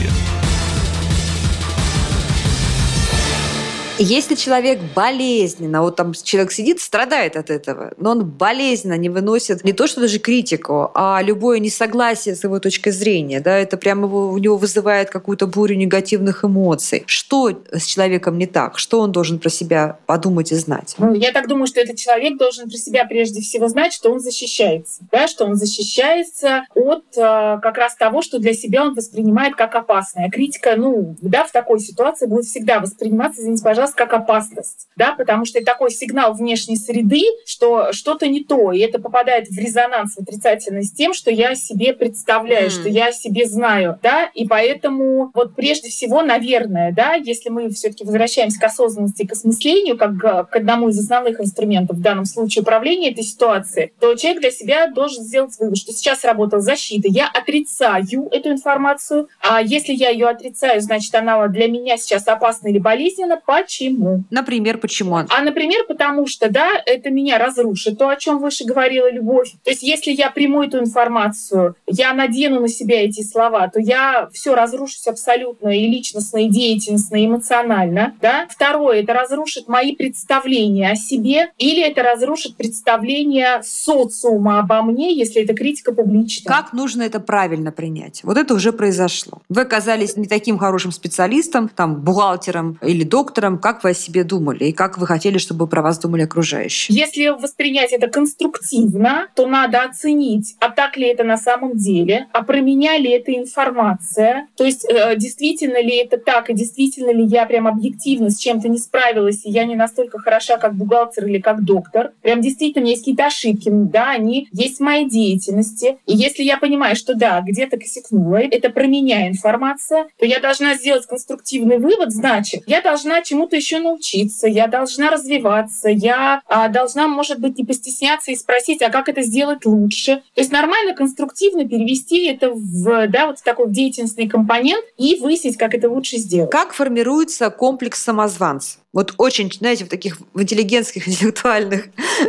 Если 3.97 4.35
человек 4.35 4.81
болезненно, 4.97 5.81
вот 5.81 5.95
там 5.95 6.15
человек 6.15 6.51
сидит, 6.51 6.81
страдает 6.81 7.37
от 7.37 7.49
этого, 7.49 7.93
но 7.97 8.11
он 8.11 8.29
болезненно 8.29 8.95
не 8.95 9.09
выносит 9.09 9.63
не 9.63 9.73
то, 9.73 9.87
что 9.87 10.01
даже 10.01 10.19
критику, 10.19 10.91
а 10.95 11.23
любое 11.23 11.61
несогласие 11.61 12.35
с 12.35 12.43
его 12.43 12.59
точкой 12.59 12.91
зрения, 12.91 13.39
да, 13.39 13.57
это 13.57 13.77
прямо 13.77 14.09
его, 14.09 14.31
у 14.31 14.39
него 14.39 14.57
вызывает 14.57 15.11
какую-то 15.11 15.47
бурю 15.47 15.77
негативных 15.77 16.45
эмоций. 16.45 17.05
Что 17.07 17.57
с 17.71 17.85
человеком 17.85 18.37
не 18.37 18.47
так? 18.47 18.79
Что 18.79 18.99
он 18.99 19.13
должен 19.13 19.39
про 19.39 19.49
себя 19.49 20.01
подумать 20.07 20.51
и 20.51 20.57
знать? 20.57 20.97
Ну, 20.99 21.15
я 21.15 21.31
так 21.31 21.47
думаю, 21.47 21.69
что 21.69 21.81
этот 21.81 21.97
человек 21.97 22.37
должен 22.37 22.69
про 22.69 22.77
себя 22.77 23.05
прежде 23.05 23.43
всего 23.43 23.69
знать, 23.69 23.93
что 23.93 24.11
он 24.11 24.19
защищается, 24.19 25.03
да, 25.13 25.29
что 25.29 25.45
он 25.45 25.55
защищается 25.55 26.65
от 26.75 27.05
э, 27.17 27.61
как 27.63 27.79
раз 27.79 27.95
того, 27.95 28.23
что 28.23 28.41
для 28.41 28.55
себя 28.55 28.87
он 28.87 28.95
воспринимает 28.95 29.55
как 29.55 29.77
опасное. 29.77 30.31
Критика, 30.31 30.75
ну, 30.77 31.15
да, 31.23 31.45
в 31.45 31.53
такой 31.53 31.79
ситуации 31.79 32.27
будет 32.27 32.47
всегда 32.47 32.81
восприниматься, 32.81 33.41
извините, 33.41 33.63
пожалуйста, 33.63 33.84
раз 33.85 33.95
как 33.95 34.13
опасность, 34.13 34.89
да, 34.97 35.15
потому 35.15 35.45
что 35.45 35.59
это 35.59 35.67
такой 35.67 35.91
сигнал 35.91 36.35
внешней 36.35 36.77
среды, 36.77 37.23
что 37.47 37.93
что-то 37.93 38.27
не 38.27 38.43
то, 38.43 38.73
и 38.73 38.79
это 38.81 38.99
попадает 38.99 39.49
в 39.49 39.59
резонанс 39.59 40.15
в 40.15 40.23
отрицательный 40.23 40.83
с 40.83 40.93
тем, 40.93 41.13
что 41.13 41.31
я 41.31 41.55
себе 41.55 41.93
представляю, 41.93 42.69
mm. 42.69 42.71
что 42.71 42.89
я 42.89 43.13
себе 43.13 43.47
знаю, 43.47 43.99
да, 44.03 44.31
и 44.35 44.47
поэтому 44.47 45.31
вот 45.35 45.55
прежде 45.55 45.91
всего, 45.91 46.23
наверное, 46.23 46.93
да, 46.93 47.15
если 47.15 47.51
мы 47.51 47.69
все-таки 47.71 48.05
возвращаемся 48.05 48.59
к 48.59 48.65
осознанности 48.65 49.23
и 49.23 49.27
к 49.27 49.33
осмыслению, 49.33 49.99
как 49.99 50.17
к 50.51 50.57
одному 50.57 50.89
из 50.89 50.99
основных 50.99 51.41
инструментов 51.41 51.99
в 51.99 52.01
данном 52.03 52.25
случае 52.25 52.63
управления 52.63 53.11
этой 53.11 53.25
ситуацией, 53.25 53.93
то 54.01 54.15
человек 54.15 54.41
для 54.41 54.51
себя 54.51 54.87
должен 54.87 55.23
сделать 55.23 55.55
вывод, 55.59 55.77
что 55.77 55.93
сейчас 55.93 56.25
работала 56.25 56.63
защита, 56.63 57.09
я 57.09 57.29
отрицаю 57.29 58.29
эту 58.31 58.51
информацию, 58.51 59.29
а 59.41 59.61
если 59.61 59.93
я 59.93 60.09
ее 60.11 60.29
отрицаю, 60.29 60.81
значит, 60.81 61.15
она 61.15 61.47
для 61.49 61.69
меня 61.69 61.97
сейчас 61.97 62.27
опасна 62.27 62.69
или 62.69 62.79
болезненна, 62.79 63.41
почему? 63.45 63.74
Почему? 63.75 64.23
Например, 64.31 64.79
почему? 64.79 65.17
А, 65.17 65.43
например, 65.43 65.85
потому 65.89 66.27
что, 66.27 66.49
да, 66.49 66.71
это 66.87 67.11
меня 67.11 67.39
разрушит. 67.39 67.99
То, 67.99 68.09
о 68.09 68.17
чем 68.17 68.39
выше 68.39 68.65
говорила 68.65 69.11
Любовь. 69.11 69.53
То 69.65 69.71
есть, 69.71 69.83
если 69.83 70.13
я 70.13 70.31
приму 70.31 70.63
эту 70.63 70.79
информацию, 70.79 71.75
я 71.89 72.15
надену 72.15 72.61
на 72.61 72.69
себя 72.69 73.05
эти 73.05 73.23
слова, 73.23 73.69
то 73.69 73.81
я 73.81 74.29
все 74.33 74.55
разрушусь 74.55 75.07
абсолютно 75.09 75.77
и 75.77 75.89
личностно, 75.89 76.39
и 76.39 76.49
деятельностно, 76.49 77.17
и 77.17 77.27
эмоционально. 77.27 78.15
Да? 78.23 78.47
Второе, 78.49 79.03
это 79.03 79.13
разрушит 79.13 79.67
мои 79.67 79.97
представления 79.97 80.93
о 80.93 80.97
себе, 80.97 81.51
или 81.59 81.83
это 81.83 82.03
разрушит 82.03 82.57
представление 82.57 83.61
социума 83.65 84.61
обо 84.61 84.83
мне, 84.83 85.17
если 85.17 85.43
это 85.43 85.55
критика 85.55 85.93
публичная. 85.93 86.53
Как 86.53 86.73
нужно 86.73 87.03
это 87.03 87.19
правильно 87.19 87.73
принять? 87.73 88.21
Вот 88.23 88.37
это 88.37 88.55
уже 88.55 88.73
произошло. 88.73 89.43
Вы 89.49 89.63
оказались 89.63 90.17
не 90.17 90.27
таким 90.27 90.59
хорошим 90.59 90.93
специалистом, 90.93 91.69
там, 91.69 92.03
бухгалтером 92.03 92.79
или 92.83 93.03
доктором, 93.03 93.59
как 93.65 93.83
вы 93.83 93.91
о 93.91 93.95
себе 93.95 94.25
думали 94.25 94.65
и 94.65 94.73
как 94.73 94.99
вы 94.99 95.07
хотели, 95.07 95.39
чтобы 95.39 95.67
про 95.67 95.81
вас 95.81 95.99
думали 95.99 96.25
окружающие. 96.25 96.95
Если 96.95 97.29
воспринять 97.29 97.93
это 97.93 98.09
конструктивно, 98.09 99.29
то 99.35 99.47
надо 99.47 99.85
оценить, 99.85 100.55
а 100.61 100.69
так 100.69 100.99
ли 100.99 101.07
это 101.07 101.25
на 101.25 101.39
самом 101.39 101.75
деле, 101.75 102.27
а 102.35 102.43
про 102.43 102.61
меня 102.61 102.99
ли 102.99 103.11
это 103.11 103.35
информация, 103.35 104.49
то 104.59 104.65
есть 104.65 104.85
э, 104.85 105.17
действительно 105.17 105.81
ли 105.81 105.97
это 105.97 106.19
так, 106.19 106.51
и 106.51 106.53
действительно 106.53 107.11
ли 107.11 107.25
я 107.25 107.47
прям 107.47 107.67
объективно 107.67 108.29
с 108.29 108.37
чем-то 108.37 108.69
не 108.69 108.77
справилась, 108.77 109.47
и 109.47 109.51
я 109.51 109.65
не 109.65 109.77
настолько 109.77 110.19
хороша, 110.19 110.59
как 110.59 110.75
бухгалтер 110.75 111.27
или 111.27 111.39
как 111.39 111.65
доктор. 111.65 112.13
Прям 112.21 112.43
действительно 112.43 112.83
у 112.83 112.85
меня 112.85 112.93
есть 112.93 113.05
какие-то 113.05 113.25
ошибки, 113.25 113.71
да, 113.73 114.11
они 114.11 114.47
есть 114.53 114.77
в 114.77 114.81
моей 114.81 115.09
деятельности. 115.09 115.97
И 116.05 116.15
если 116.15 116.43
я 116.43 116.59
понимаю, 116.59 116.97
что 116.97 117.15
да, 117.15 117.41
где-то 117.41 117.79
косякнула, 117.79 118.43
это 118.43 118.69
про 118.69 118.87
меня 118.87 119.27
информация, 119.27 120.09
то 120.19 120.27
я 120.27 120.39
должна 120.41 120.75
сделать 120.75 121.07
конструктивный 121.07 121.79
вывод, 121.79 122.13
значит, 122.13 122.65
я 122.67 122.83
должна 122.83 123.23
чему-то 123.23 123.54
еще 123.57 123.79
научиться, 123.79 124.47
я 124.47 124.67
должна 124.67 125.11
развиваться, 125.11 125.89
я 125.89 126.43
а, 126.47 126.69
должна, 126.69 127.09
может 127.09 127.41
быть, 127.41 127.59
не 127.59 127.65
постесняться 127.65 128.31
и 128.31 128.37
спросить, 128.37 128.83
а 128.83 128.91
как 128.91 129.09
это 129.09 129.23
сделать 129.23 129.65
лучше. 129.65 130.23
То 130.35 130.41
есть 130.41 130.53
нормально, 130.53 130.95
конструктивно 130.95 131.69
перевести 131.69 132.27
это 132.27 132.51
в, 132.51 133.09
да, 133.09 133.27
вот 133.27 133.43
такой 133.43 133.71
деятельностный 133.71 134.29
компонент 134.29 134.85
и 134.97 135.19
выяснить, 135.21 135.57
как 135.57 135.75
это 135.75 135.89
лучше 135.89 136.17
сделать. 136.17 136.51
Как 136.51 136.73
формируется 136.73 137.51
комплекс 137.51 138.03
самозванца? 138.03 138.79
Вот 138.95 139.13
очень, 139.19 139.53
знаете, 139.53 139.85
в 139.85 139.89
таких 139.89 140.19
в 140.33 140.41
интеллигентских, 140.41 141.07
интеллектуальных 141.09 141.89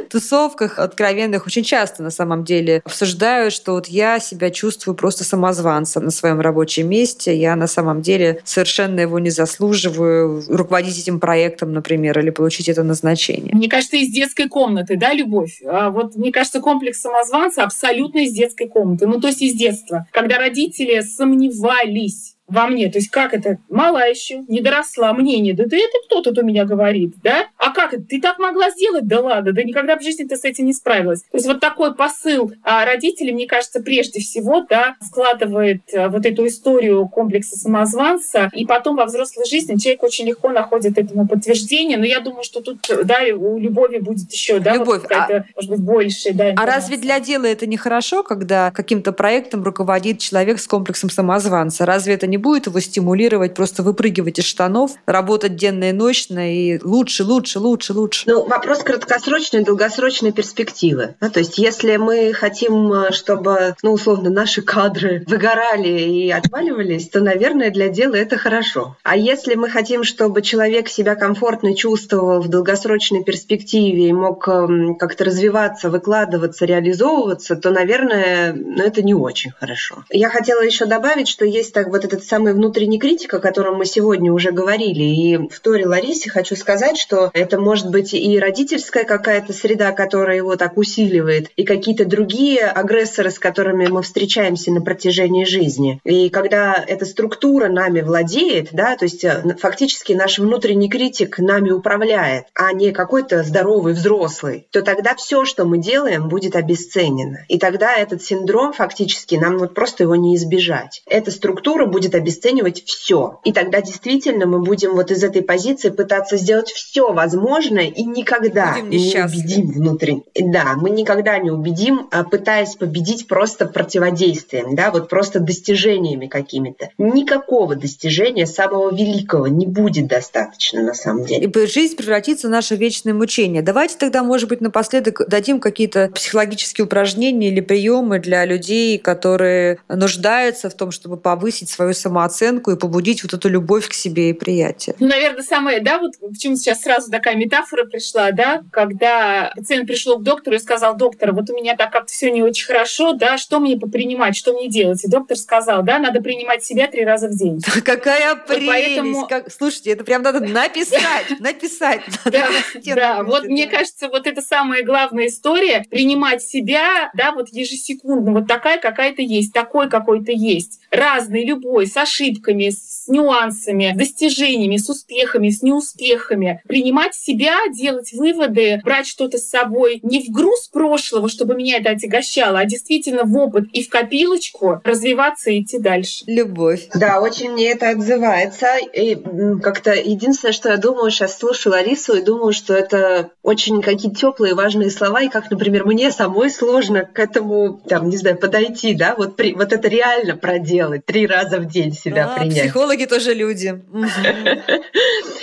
тусовках 0.10 0.80
откровенных 0.80 1.46
очень 1.46 1.64
часто 1.64 2.04
на 2.04 2.10
самом 2.10 2.44
деле 2.44 2.82
обсуждают, 2.84 3.54
что 3.54 3.74
вот 3.74 3.88
я 3.88 4.20
себя 4.20 4.50
чувствую 4.50 4.96
просто 4.96 5.24
самозванцем 5.24 6.04
на 6.04 6.12
своем 6.12 6.42
рабочем 6.42 6.90
месте, 6.90 7.36
я 7.38 7.56
на 7.56 7.68
самом 7.68 8.02
деле 8.02 8.42
совершенно 8.44 9.00
его 9.00 9.20
не 9.20 9.30
заслуживаю 9.30 10.44
руководить 10.50 11.00
этим 11.00 11.20
проектом, 11.20 11.72
например, 11.72 12.18
или 12.20 12.32
получить 12.32 12.68
это 12.68 12.84
назначение. 12.84 13.54
Мне 13.54 13.70
кажется, 13.70 13.98
из 13.98 14.12
детской 14.12 14.50
комнаты, 14.50 14.98
да, 14.98 15.14
любовь? 15.14 15.62
А 15.66 15.92
вот 15.92 16.16
мне 16.16 16.32
кажется, 16.32 16.60
комплекс 16.60 17.00
самозванца 17.00 17.64
абсолютно 17.64 18.20
из 18.20 18.34
детской 18.34 18.68
комнаты, 18.68 19.06
ну 19.06 19.22
то 19.22 19.28
есть 19.28 19.42
из 19.44 19.54
детства, 19.54 20.08
когда 20.12 20.40
родители 20.40 21.02
сомневались 21.02 22.35
во 22.48 22.68
мне. 22.68 22.90
То 22.90 23.00
есть 23.00 23.10
как 23.10 23.34
это? 23.34 23.58
Мала 23.70 24.08
еще, 24.08 24.44
не 24.48 24.62
доросла, 24.62 25.14
мнение. 25.14 25.54
Да 25.54 25.66
ты 25.66 25.78
это 25.78 25.98
кто 26.06 26.22
тут 26.22 26.38
у 26.38 26.44
меня 26.44 26.66
говорит, 26.66 27.16
да? 27.24 27.48
А 27.58 27.72
как 27.72 27.94
это? 27.94 28.04
Ты 28.04 28.22
так 28.22 28.40
могла 28.40 28.70
сделать? 28.70 29.08
Да 29.08 29.22
ладно, 29.22 29.52
да 29.54 29.64
никогда 29.64 29.98
в 29.98 30.04
жизни 30.04 30.26
ты 30.26 30.38
с 30.38 30.44
этим 30.44 30.66
не 30.66 30.74
справилась. 30.74 31.22
То 31.22 31.38
есть 31.38 31.48
вот 31.48 31.60
такой 31.60 31.96
посыл 31.96 32.52
а 32.64 32.86
родителей, 32.86 33.34
мне 33.34 33.48
кажется, 33.48 33.80
прежде 33.80 34.20
всего, 34.20 34.66
да, 34.70 34.96
складывает 35.02 35.82
а, 35.94 36.10
вот 36.10 36.26
эту 36.26 36.48
историю 36.48 37.08
комплекса 37.08 37.58
самозванца, 37.58 38.50
и 38.54 38.66
потом 38.66 38.96
во 38.96 39.06
взрослой 39.06 39.46
жизни 39.46 39.78
человек 39.78 40.04
очень 40.04 40.26
легко 40.26 40.50
находит 40.50 40.98
этому 40.98 41.28
подтверждение. 41.28 41.98
Но 41.98 42.06
я 42.06 42.20
думаю, 42.20 42.44
что 42.44 42.62
тут, 42.62 42.80
да, 43.04 43.20
у 43.36 43.58
любови 43.58 43.98
будет 43.98 44.32
еще, 44.32 44.60
да, 44.60 44.76
Любовь, 44.76 45.04
вот 45.04 45.12
а... 45.12 45.46
может 45.56 45.72
быть, 45.72 45.80
больше, 45.80 46.34
да, 46.34 46.54
А 46.56 46.66
разве 46.66 46.98
для 46.98 47.20
дела 47.20 47.46
это 47.46 47.68
нехорошо, 47.68 48.24
когда 48.24 48.72
каким-то 48.72 49.12
проектом 49.12 49.64
руководит 49.64 50.20
человек 50.20 50.60
с 50.60 50.68
комплексом 50.68 51.10
самозванца? 51.10 51.86
Разве 51.86 52.16
это 52.16 52.28
не 52.28 52.35
не 52.36 52.38
будет 52.38 52.68
его 52.68 52.82
стимулировать 52.82 53.54
просто 53.54 53.82
выпрыгивать 53.82 54.40
из 54.40 54.46
штанов, 54.46 54.92
работать 55.06 55.56
денно 55.56 55.90
и 55.90 55.94
ночно 55.94 56.54
и 56.54 56.80
лучше, 56.84 57.24
лучше, 57.24 57.60
лучше, 57.60 57.94
лучше. 57.94 58.24
Ну, 58.28 58.46
вопрос 58.46 58.80
краткосрочной 58.84 59.62
и 59.62 59.64
долгосрочной 59.64 60.34
перспективы. 60.34 61.16
Ну, 61.22 61.30
то 61.30 61.40
есть, 61.40 61.58
если 61.58 61.96
мы 61.96 62.34
хотим, 62.34 62.92
э, 62.92 63.12
чтобы, 63.14 63.76
ну, 63.84 63.94
условно, 63.94 64.30
наши 64.30 64.62
кадры 64.62 65.24
выгорали 65.28 65.88
и 65.88 66.30
отваливались, 66.30 67.08
то, 67.08 67.22
наверное, 67.22 67.72
для 67.72 67.88
дела 67.88 68.16
это 68.16 68.38
хорошо. 68.38 68.98
А 69.04 69.16
если 69.16 69.56
мы 69.56 69.70
хотим, 69.70 70.04
чтобы 70.04 70.42
человек 70.42 70.90
себя 70.90 71.16
комфортно 71.16 71.74
чувствовал 71.74 72.42
в 72.42 72.50
долгосрочной 72.50 73.24
перспективе 73.24 74.10
и 74.10 74.14
мог 74.14 74.46
эм, 74.50 74.96
как-то 74.96 75.24
развиваться, 75.24 75.90
выкладываться, 75.90 76.66
реализовываться, 76.66 77.56
то, 77.56 77.72
наверное, 77.72 78.54
ну, 78.54 78.84
это 78.84 79.02
не 79.04 79.14
очень 79.14 79.52
хорошо. 79.52 80.04
Я 80.10 80.30
хотела 80.30 80.62
еще 80.62 80.86
добавить, 80.86 81.30
что 81.30 81.46
есть 81.46 81.74
так 81.74 81.88
вот 81.88 82.04
этот 82.04 82.25
самый 82.28 82.54
внутренний 82.54 83.00
критик, 83.00 83.34
о 83.34 83.40
котором 83.40 83.76
мы 83.76 83.86
сегодня 83.86 84.32
уже 84.32 84.52
говорили. 84.52 85.04
И 85.04 85.38
в 85.38 85.60
Торе 85.60 85.86
Ларисе 85.86 86.30
хочу 86.30 86.56
сказать, 86.56 86.98
что 86.98 87.32
это 87.34 87.60
может 87.60 87.90
быть 87.90 88.14
и 88.14 88.40
родительская 88.40 89.04
какая-то 89.04 89.54
среда, 89.54 89.92
которая 89.92 90.38
его 90.38 90.56
так 90.56 90.78
усиливает, 90.78 91.50
и 91.56 91.64
какие-то 91.64 92.06
другие 92.06 92.66
агрессоры, 92.66 93.32
с 93.32 93.40
которыми 93.40 93.88
мы 93.88 94.02
встречаемся 94.02 94.72
на 94.72 94.82
протяжении 94.82 95.46
жизни. 95.46 96.00
И 96.04 96.30
когда 96.30 96.84
эта 96.86 97.06
структура 97.06 97.70
нами 97.70 98.02
владеет, 98.02 98.70
да, 98.72 98.96
то 98.96 99.06
есть 99.06 99.24
э, 99.24 99.56
фактически 99.60 100.14
наш 100.14 100.40
внутренний 100.40 100.90
критик 100.90 101.40
нами 101.40 101.72
управляет, 101.72 102.46
а 102.54 102.74
не 102.74 102.92
какой-то 102.92 103.44
здоровый 103.44 103.94
взрослый, 103.94 104.68
то 104.72 104.82
тогда 104.82 105.16
все, 105.16 105.46
что 105.46 105.66
мы 105.66 105.78
делаем, 105.78 106.30
будет 106.30 106.56
обесценено. 106.56 107.46
И 107.48 107.60
тогда 107.60 107.96
этот 107.96 108.24
синдром 108.24 108.74
фактически 108.74 109.36
нам 109.36 109.58
вот 109.58 109.74
просто 109.74 110.04
его 110.04 110.16
не 110.16 110.36
избежать. 110.36 111.02
Эта 111.06 111.32
структура 111.32 111.86
будет 111.86 112.15
обесценивать 112.16 112.84
все. 112.86 113.40
И 113.44 113.54
тогда 113.54 113.82
действительно 113.82 114.46
мы 114.46 114.62
будем 114.62 114.94
вот 114.94 115.12
из 115.12 115.24
этой 115.24 115.42
позиции 115.42 115.90
пытаться 115.90 116.38
сделать 116.38 116.70
все 116.70 117.12
возможное 117.14 117.88
и 117.88 118.04
никогда 118.04 118.80
не 118.80 119.16
убедим 119.24 119.72
внутренне. 119.72 120.24
Да, 120.36 120.74
мы 120.76 120.90
никогда 120.90 121.38
не 121.38 121.52
убедим, 121.52 122.08
а 122.12 122.24
пытаясь 122.24 122.76
победить 122.76 123.28
просто 123.28 123.66
противодействием, 123.66 124.76
да, 124.76 124.92
вот 124.92 125.10
просто 125.10 125.40
достижениями 125.40 126.28
какими-то. 126.28 126.90
Никакого 126.98 127.76
достижения 127.76 128.46
самого 128.46 128.94
великого 128.94 129.48
не 129.48 129.66
будет 129.66 130.08
достаточно 130.08 130.82
на 130.82 130.94
самом 130.94 131.26
деле. 131.26 131.48
И 131.48 131.68
жизнь 131.68 131.96
превратится 131.96 132.48
в 132.48 132.52
наше 132.52 132.76
вечное 132.76 133.14
мучение. 133.14 133.62
Давайте 133.62 133.98
тогда, 133.98 134.24
может 134.24 134.50
быть, 134.50 134.62
напоследок 134.62 135.28
дадим 135.28 135.60
какие-то 135.60 136.10
психологические 136.14 136.86
упражнения 136.86 137.50
или 137.50 137.62
приемы 137.62 138.20
для 138.20 138.46
людей, 138.46 138.98
которые 138.98 139.80
нуждаются 139.88 140.70
в 140.70 140.74
том, 140.74 140.92
чтобы 140.92 141.18
повысить 141.18 141.70
свою 141.70 141.94
самооценку 142.06 142.72
и 142.72 142.78
побудить 142.78 143.24
вот 143.24 143.34
эту 143.34 143.50
любовь 143.50 143.90
к 143.90 143.94
себе 143.94 144.30
и 144.30 144.34
приятие. 144.34 144.96
Ну, 145.00 145.08
наверное, 145.08 145.42
самое, 145.42 145.82
да, 145.82 145.98
вот 145.98 146.14
почему 146.20 146.56
сейчас 146.56 146.82
сразу 146.82 147.10
такая 147.10 147.36
метафора 147.36 147.86
пришла, 147.86 148.32
да, 148.32 148.62
когда 148.72 149.52
пациент 149.56 149.88
пришел 149.88 150.20
к 150.20 150.24
доктору 150.24 150.56
и 150.56 150.60
сказал, 150.60 150.96
доктор, 150.96 151.32
вот 151.32 151.50
у 151.50 151.56
меня 151.56 151.76
так 151.76 151.92
как-то 151.92 152.14
все 152.14 152.30
не 152.30 152.44
очень 152.44 152.68
хорошо, 152.68 153.14
да, 153.14 153.40
что 153.40 153.60
мне 153.60 153.76
попринимать, 153.76 154.36
что 154.38 154.54
мне 154.54 154.70
делать? 154.70 155.04
И 155.04 155.08
доктор 155.08 155.36
сказал, 155.36 155.82
да, 155.82 155.98
надо 155.98 156.22
принимать 156.22 156.64
себя 156.64 156.88
три 156.88 157.04
раза 157.04 157.28
в 157.28 157.36
день. 157.36 157.60
Какая 157.84 158.36
прелесть! 158.36 158.68
Поэтому... 158.68 159.28
Как... 159.28 159.52
Слушайте, 159.52 159.92
это 159.92 160.04
прям 160.04 160.22
надо 160.22 160.42
написать, 160.42 161.26
написать. 161.40 162.02
Да, 162.26 163.24
вот 163.24 163.46
мне 163.46 163.66
кажется, 163.66 164.10
вот 164.10 164.28
это 164.28 164.42
самая 164.42 164.84
главная 164.84 165.28
история, 165.28 165.86
принимать 165.90 166.44
себя, 166.44 167.10
да, 167.16 167.32
вот 167.32 167.50
ежесекундно, 167.50 168.32
вот 168.32 168.48
такая 168.48 168.80
какая-то 168.80 169.24
есть, 169.24 169.54
такой 169.54 169.90
какой-то 169.90 170.32
есть, 170.32 170.82
разный, 170.92 171.46
любой, 171.46 171.88
с 171.96 171.98
ошибками, 171.98 172.70
с 172.70 173.08
нюансами, 173.08 173.94
с 173.94 173.98
достижениями, 173.98 174.76
с 174.76 174.90
успехами, 174.90 175.50
с 175.50 175.62
неуспехами. 175.62 176.62
Принимать 176.68 177.16
себя, 177.16 177.56
делать 177.74 178.12
выводы, 178.12 178.82
брать 178.84 179.08
что-то 179.08 179.38
с 179.38 179.50
собой 179.50 180.02
не 180.04 180.22
в 180.22 180.30
груз 180.30 180.68
прошлого, 180.68 181.30
чтобы 181.30 181.56
меня 181.56 181.78
это 181.78 181.92
отягощало, 181.92 182.60
а 182.60 182.66
действительно 182.66 183.24
в 183.24 183.38
опыт 183.38 183.66
и 183.72 183.82
в 183.82 183.90
копилочку 183.90 184.82
развиваться 184.84 185.52
и 185.52 185.62
идти 185.62 185.80
дальше. 185.80 186.26
Любовь. 186.28 186.88
Да, 186.94 187.22
очень 187.22 187.52
мне 187.52 187.72
это 187.72 187.92
отзывается. 187.92 188.76
И 188.94 189.16
как-то 189.62 189.94
единственное, 189.94 190.52
что 190.52 190.70
я 190.70 190.78
думаю, 190.78 191.12
сейчас 191.12 191.38
слушаю 191.38 191.74
Ларису 191.74 192.16
и 192.16 192.24
думаю, 192.24 192.52
что 192.52 192.74
это 192.74 193.30
очень 193.42 193.82
какие-то 193.82 194.18
теплые, 194.18 194.54
важные 194.54 194.90
слова, 194.90 195.22
и 195.22 195.30
как, 195.30 195.50
например, 195.50 195.86
мне 195.86 196.12
самой 196.12 196.52
сложно 196.52 197.06
к 197.06 197.20
этому, 197.20 197.80
там, 197.88 198.10
не 198.10 198.18
знаю, 198.18 198.38
подойти, 198.38 198.94
да, 198.94 199.16
вот, 199.18 199.38
при, 199.38 199.54
вот 199.54 199.72
это 199.72 199.88
реально 199.88 200.36
проделать 200.36 201.06
три 201.06 201.26
раза 201.26 201.60
в 201.60 201.68
день 201.68 201.85
день 201.86 201.94
себя 201.94 202.32
А, 202.32 202.40
принять. 202.40 202.62
Психологи 202.62 203.06
тоже 203.06 203.34
люди. 203.34 203.82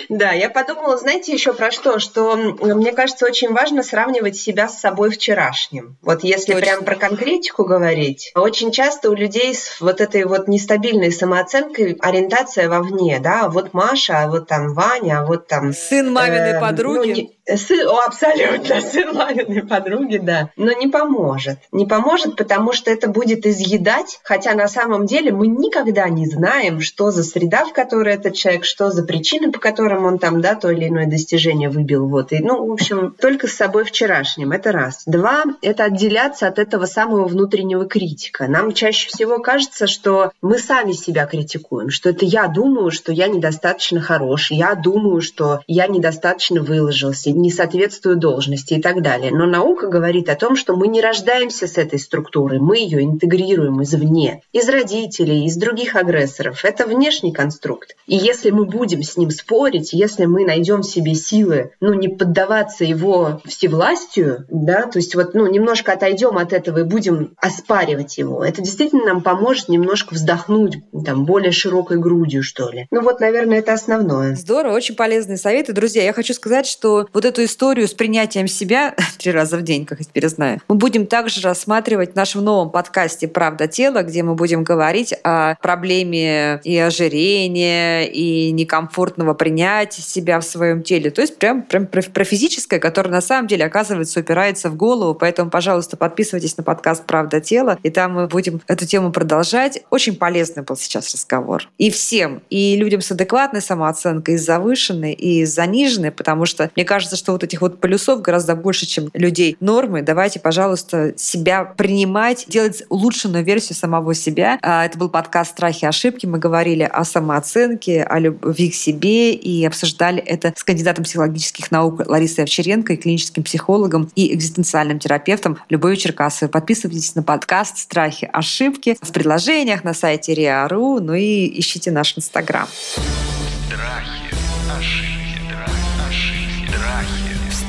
Да, 0.08 0.32
я 0.32 0.50
подумала, 0.50 0.98
знаете, 0.98 1.32
еще 1.32 1.54
про 1.54 1.70
что? 1.70 1.98
Что 1.98 2.36
мне 2.36 2.92
кажется, 2.92 3.24
очень 3.24 3.52
важно 3.52 3.82
сравнивать 3.82 4.36
себя 4.36 4.68
с 4.68 4.78
собой 4.78 5.10
вчерашним. 5.10 5.96
Вот 6.02 6.22
если 6.22 6.52
Точно. 6.52 6.66
прям 6.66 6.84
про 6.84 6.96
конкретику 6.96 7.64
говорить, 7.64 8.30
очень 8.34 8.72
часто 8.72 9.10
у 9.10 9.14
людей 9.14 9.54
с 9.54 9.80
вот 9.80 10.00
этой 10.02 10.24
вот 10.24 10.48
нестабильной 10.48 11.12
самооценкой 11.12 11.96
ориентация 12.00 12.68
вовне, 12.68 13.20
да, 13.22 13.48
вот 13.48 13.72
Маша, 13.72 14.24
а 14.24 14.28
вот 14.28 14.48
там 14.48 14.74
Ваня, 14.74 15.20
а 15.20 15.24
вот 15.24 15.46
там 15.46 15.72
Сын 15.72 16.12
маминой 16.12 16.52
Эм, 16.52 16.60
подруги. 16.60 17.30
Сын- 17.46 17.86
о, 17.86 18.00
абсолютно, 18.06 18.80
сын 18.92 19.14
маминой 19.14 19.64
подруги, 19.66 20.18
да. 20.18 20.50
Но 20.56 20.72
не 20.72 20.88
поможет. 20.88 21.58
Не 21.72 21.86
поможет, 21.86 22.36
потому 22.36 22.72
что 22.72 22.90
это 22.90 23.08
будет 23.08 23.46
изъедать, 23.46 24.20
хотя 24.22 24.54
на 24.54 24.68
самом 24.68 25.06
деле 25.06 25.32
мы 25.32 25.46
никогда 25.46 26.08
не 26.08 26.26
знаем, 26.26 26.80
что 26.80 27.10
за 27.10 27.22
среда, 27.22 27.64
в 27.64 27.72
которой 27.72 28.14
этот 28.14 28.34
человек, 28.34 28.64
что 28.64 28.90
за 28.90 29.02
причины, 29.04 29.50
по 29.50 29.58
которым 29.58 30.04
он 30.04 30.18
там, 30.18 30.40
да, 30.40 30.54
то 30.54 30.70
или 30.70 30.88
иное 30.88 31.06
достижение 31.06 31.68
выбил. 31.68 32.06
Вот. 32.08 32.32
И, 32.32 32.38
ну, 32.40 32.66
в 32.66 32.72
общем, 32.72 33.14
только 33.18 33.48
с 33.48 33.54
собой 33.54 33.84
вчерашним. 33.84 34.52
Это 34.52 34.72
раз. 34.72 35.02
Два– 35.06 35.44
это 35.62 35.84
отделяться 35.84 36.46
от 36.46 36.58
этого 36.58 36.86
самого 36.86 37.26
внутреннего 37.26 37.86
критика. 37.86 38.46
Нам 38.46 38.72
чаще 38.72 39.08
всего 39.08 39.38
кажется, 39.38 39.86
что 39.86 40.32
мы 40.40 40.58
сами 40.58 40.92
себя 40.92 41.26
критикуем, 41.26 41.90
что 41.90 42.10
это 42.10 42.24
я 42.24 42.46
думаю, 42.46 42.90
что 42.90 43.12
я 43.12 43.28
недостаточно 43.28 44.00
хорош, 44.00 44.50
я 44.50 44.74
думаю, 44.74 45.20
что 45.20 45.60
я 45.66 45.86
недостаточно 45.86 46.62
выложился, 46.62 47.31
не 47.32 47.50
соответствую 47.50 48.16
должности 48.16 48.74
и 48.74 48.82
так 48.82 49.02
далее. 49.02 49.32
Но 49.32 49.46
наука 49.46 49.88
говорит 49.88 50.28
о 50.28 50.36
том, 50.36 50.56
что 50.56 50.76
мы 50.76 50.88
не 50.88 51.00
рождаемся 51.00 51.66
с 51.66 51.78
этой 51.78 51.98
структурой, 51.98 52.58
мы 52.58 52.78
ее 52.78 53.02
интегрируем 53.02 53.82
извне, 53.82 54.42
из 54.52 54.68
родителей, 54.68 55.46
из 55.46 55.56
других 55.56 55.96
агрессоров. 55.96 56.64
Это 56.64 56.86
внешний 56.86 57.32
конструкт. 57.32 57.96
И 58.06 58.16
если 58.16 58.50
мы 58.50 58.64
будем 58.64 59.02
с 59.02 59.16
ним 59.16 59.30
спорить, 59.30 59.92
если 59.92 60.24
мы 60.24 60.44
найдем 60.44 60.80
в 60.82 60.86
себе 60.86 61.14
силы, 61.14 61.72
ну, 61.80 61.94
не 61.94 62.08
поддаваться 62.08 62.84
его 62.84 63.40
всевластию, 63.44 64.46
да, 64.50 64.86
то 64.86 64.98
есть 64.98 65.14
вот, 65.14 65.34
ну, 65.34 65.46
немножко 65.46 65.92
отойдем 65.92 66.38
от 66.38 66.52
этого 66.52 66.78
и 66.80 66.84
будем 66.84 67.34
оспаривать 67.36 68.18
его, 68.18 68.44
это 68.44 68.62
действительно 68.62 69.04
нам 69.06 69.22
поможет 69.22 69.68
немножко 69.68 70.14
вздохнуть, 70.14 70.78
там, 71.04 71.24
более 71.24 71.52
широкой 71.52 71.98
грудью, 71.98 72.42
что 72.42 72.70
ли. 72.70 72.86
Ну, 72.90 73.02
вот, 73.02 73.20
наверное, 73.20 73.58
это 73.58 73.72
основное. 73.72 74.34
Здорово, 74.36 74.74
очень 74.74 74.94
полезные 74.94 75.38
советы. 75.38 75.72
Друзья, 75.72 76.02
я 76.02 76.12
хочу 76.12 76.34
сказать, 76.34 76.66
что 76.66 77.06
вот 77.12 77.21
эту 77.24 77.44
историю 77.44 77.88
с 77.88 77.94
принятием 77.94 78.48
себя 78.48 78.94
три 79.18 79.32
раза 79.32 79.56
в 79.56 79.62
день, 79.62 79.86
как 79.86 79.98
я 79.98 80.04
теперь 80.04 80.28
знаю, 80.28 80.60
мы 80.68 80.76
будем 80.76 81.06
также 81.06 81.40
рассматривать 81.40 82.12
в 82.12 82.16
нашем 82.16 82.44
новом 82.44 82.70
подкасте 82.70 83.28
«Правда 83.28 83.66
тела», 83.66 84.02
где 84.02 84.22
мы 84.22 84.34
будем 84.34 84.64
говорить 84.64 85.14
о 85.24 85.56
проблеме 85.56 86.60
и 86.64 86.76
ожирения, 86.78 88.04
и 88.04 88.50
некомфортного 88.52 89.34
принятия 89.34 90.02
себя 90.02 90.40
в 90.40 90.44
своем 90.44 90.82
теле. 90.82 91.10
То 91.10 91.20
есть 91.20 91.36
прям, 91.38 91.62
прям 91.62 91.86
про 91.86 92.24
физическое, 92.24 92.78
которое 92.78 93.10
на 93.10 93.20
самом 93.20 93.46
деле, 93.48 93.64
оказывается, 93.64 94.20
упирается 94.20 94.70
в 94.70 94.76
голову. 94.76 95.14
Поэтому, 95.14 95.50
пожалуйста, 95.50 95.96
подписывайтесь 95.96 96.56
на 96.56 96.62
подкаст 96.62 97.04
«Правда 97.04 97.40
тела», 97.40 97.78
и 97.82 97.90
там 97.90 98.14
мы 98.14 98.26
будем 98.26 98.60
эту 98.66 98.86
тему 98.86 99.12
продолжать. 99.12 99.82
Очень 99.90 100.16
полезный 100.16 100.62
был 100.62 100.76
сейчас 100.76 101.12
разговор. 101.12 101.68
И 101.78 101.90
всем, 101.90 102.42
и 102.50 102.76
людям 102.76 103.00
с 103.00 103.10
адекватной 103.10 103.60
самооценкой, 103.60 104.34
и 104.34 104.38
с 104.38 104.44
завышенной, 104.44 105.12
и 105.12 105.44
с 105.44 105.54
заниженной, 105.54 106.10
потому 106.10 106.46
что 106.46 106.70
мне 106.76 106.84
кажется, 106.84 107.11
что 107.16 107.32
вот 107.32 107.44
этих 107.44 107.60
вот 107.60 107.80
полюсов 107.80 108.22
гораздо 108.22 108.54
больше, 108.54 108.86
чем 108.86 109.08
людей 109.14 109.56
нормы. 109.60 110.02
Давайте, 110.02 110.40
пожалуйста, 110.40 111.14
себя 111.16 111.64
принимать, 111.64 112.46
делать 112.48 112.82
улучшенную 112.88 113.44
версию 113.44 113.76
самого 113.76 114.14
себя. 114.14 114.58
А, 114.62 114.84
Это 114.84 114.98
был 114.98 115.08
подкаст 115.08 115.52
«Страхи 115.52 115.84
и 115.84 115.88
ошибки». 115.88 116.26
Мы 116.26 116.38
говорили 116.38 116.82
о 116.82 117.04
самооценке, 117.04 118.02
о 118.02 118.18
любви 118.18 118.70
к 118.70 118.74
себе 118.74 119.32
и 119.32 119.64
обсуждали 119.64 120.20
это 120.20 120.52
с 120.56 120.64
кандидатом 120.64 121.04
психологических 121.04 121.70
наук 121.70 122.02
Ларисой 122.06 122.44
Овчаренко 122.44 122.94
и 122.94 122.96
клиническим 122.96 123.42
психологом 123.42 124.10
и 124.14 124.34
экзистенциальным 124.34 124.98
терапевтом 124.98 125.58
Любовью 125.68 125.96
Черкасовой. 125.96 126.50
Подписывайтесь 126.50 127.14
на 127.14 127.22
подкаст 127.22 127.78
«Страхи 127.78 128.24
и 128.24 128.28
ошибки» 128.32 128.96
в 129.00 129.12
приложениях 129.12 129.84
на 129.84 129.94
сайте 129.94 130.34
риа.ру, 130.34 131.00
ну 131.00 131.14
и 131.14 131.58
ищите 131.58 131.90
наш 131.90 132.16
Инстаграм. 132.16 132.68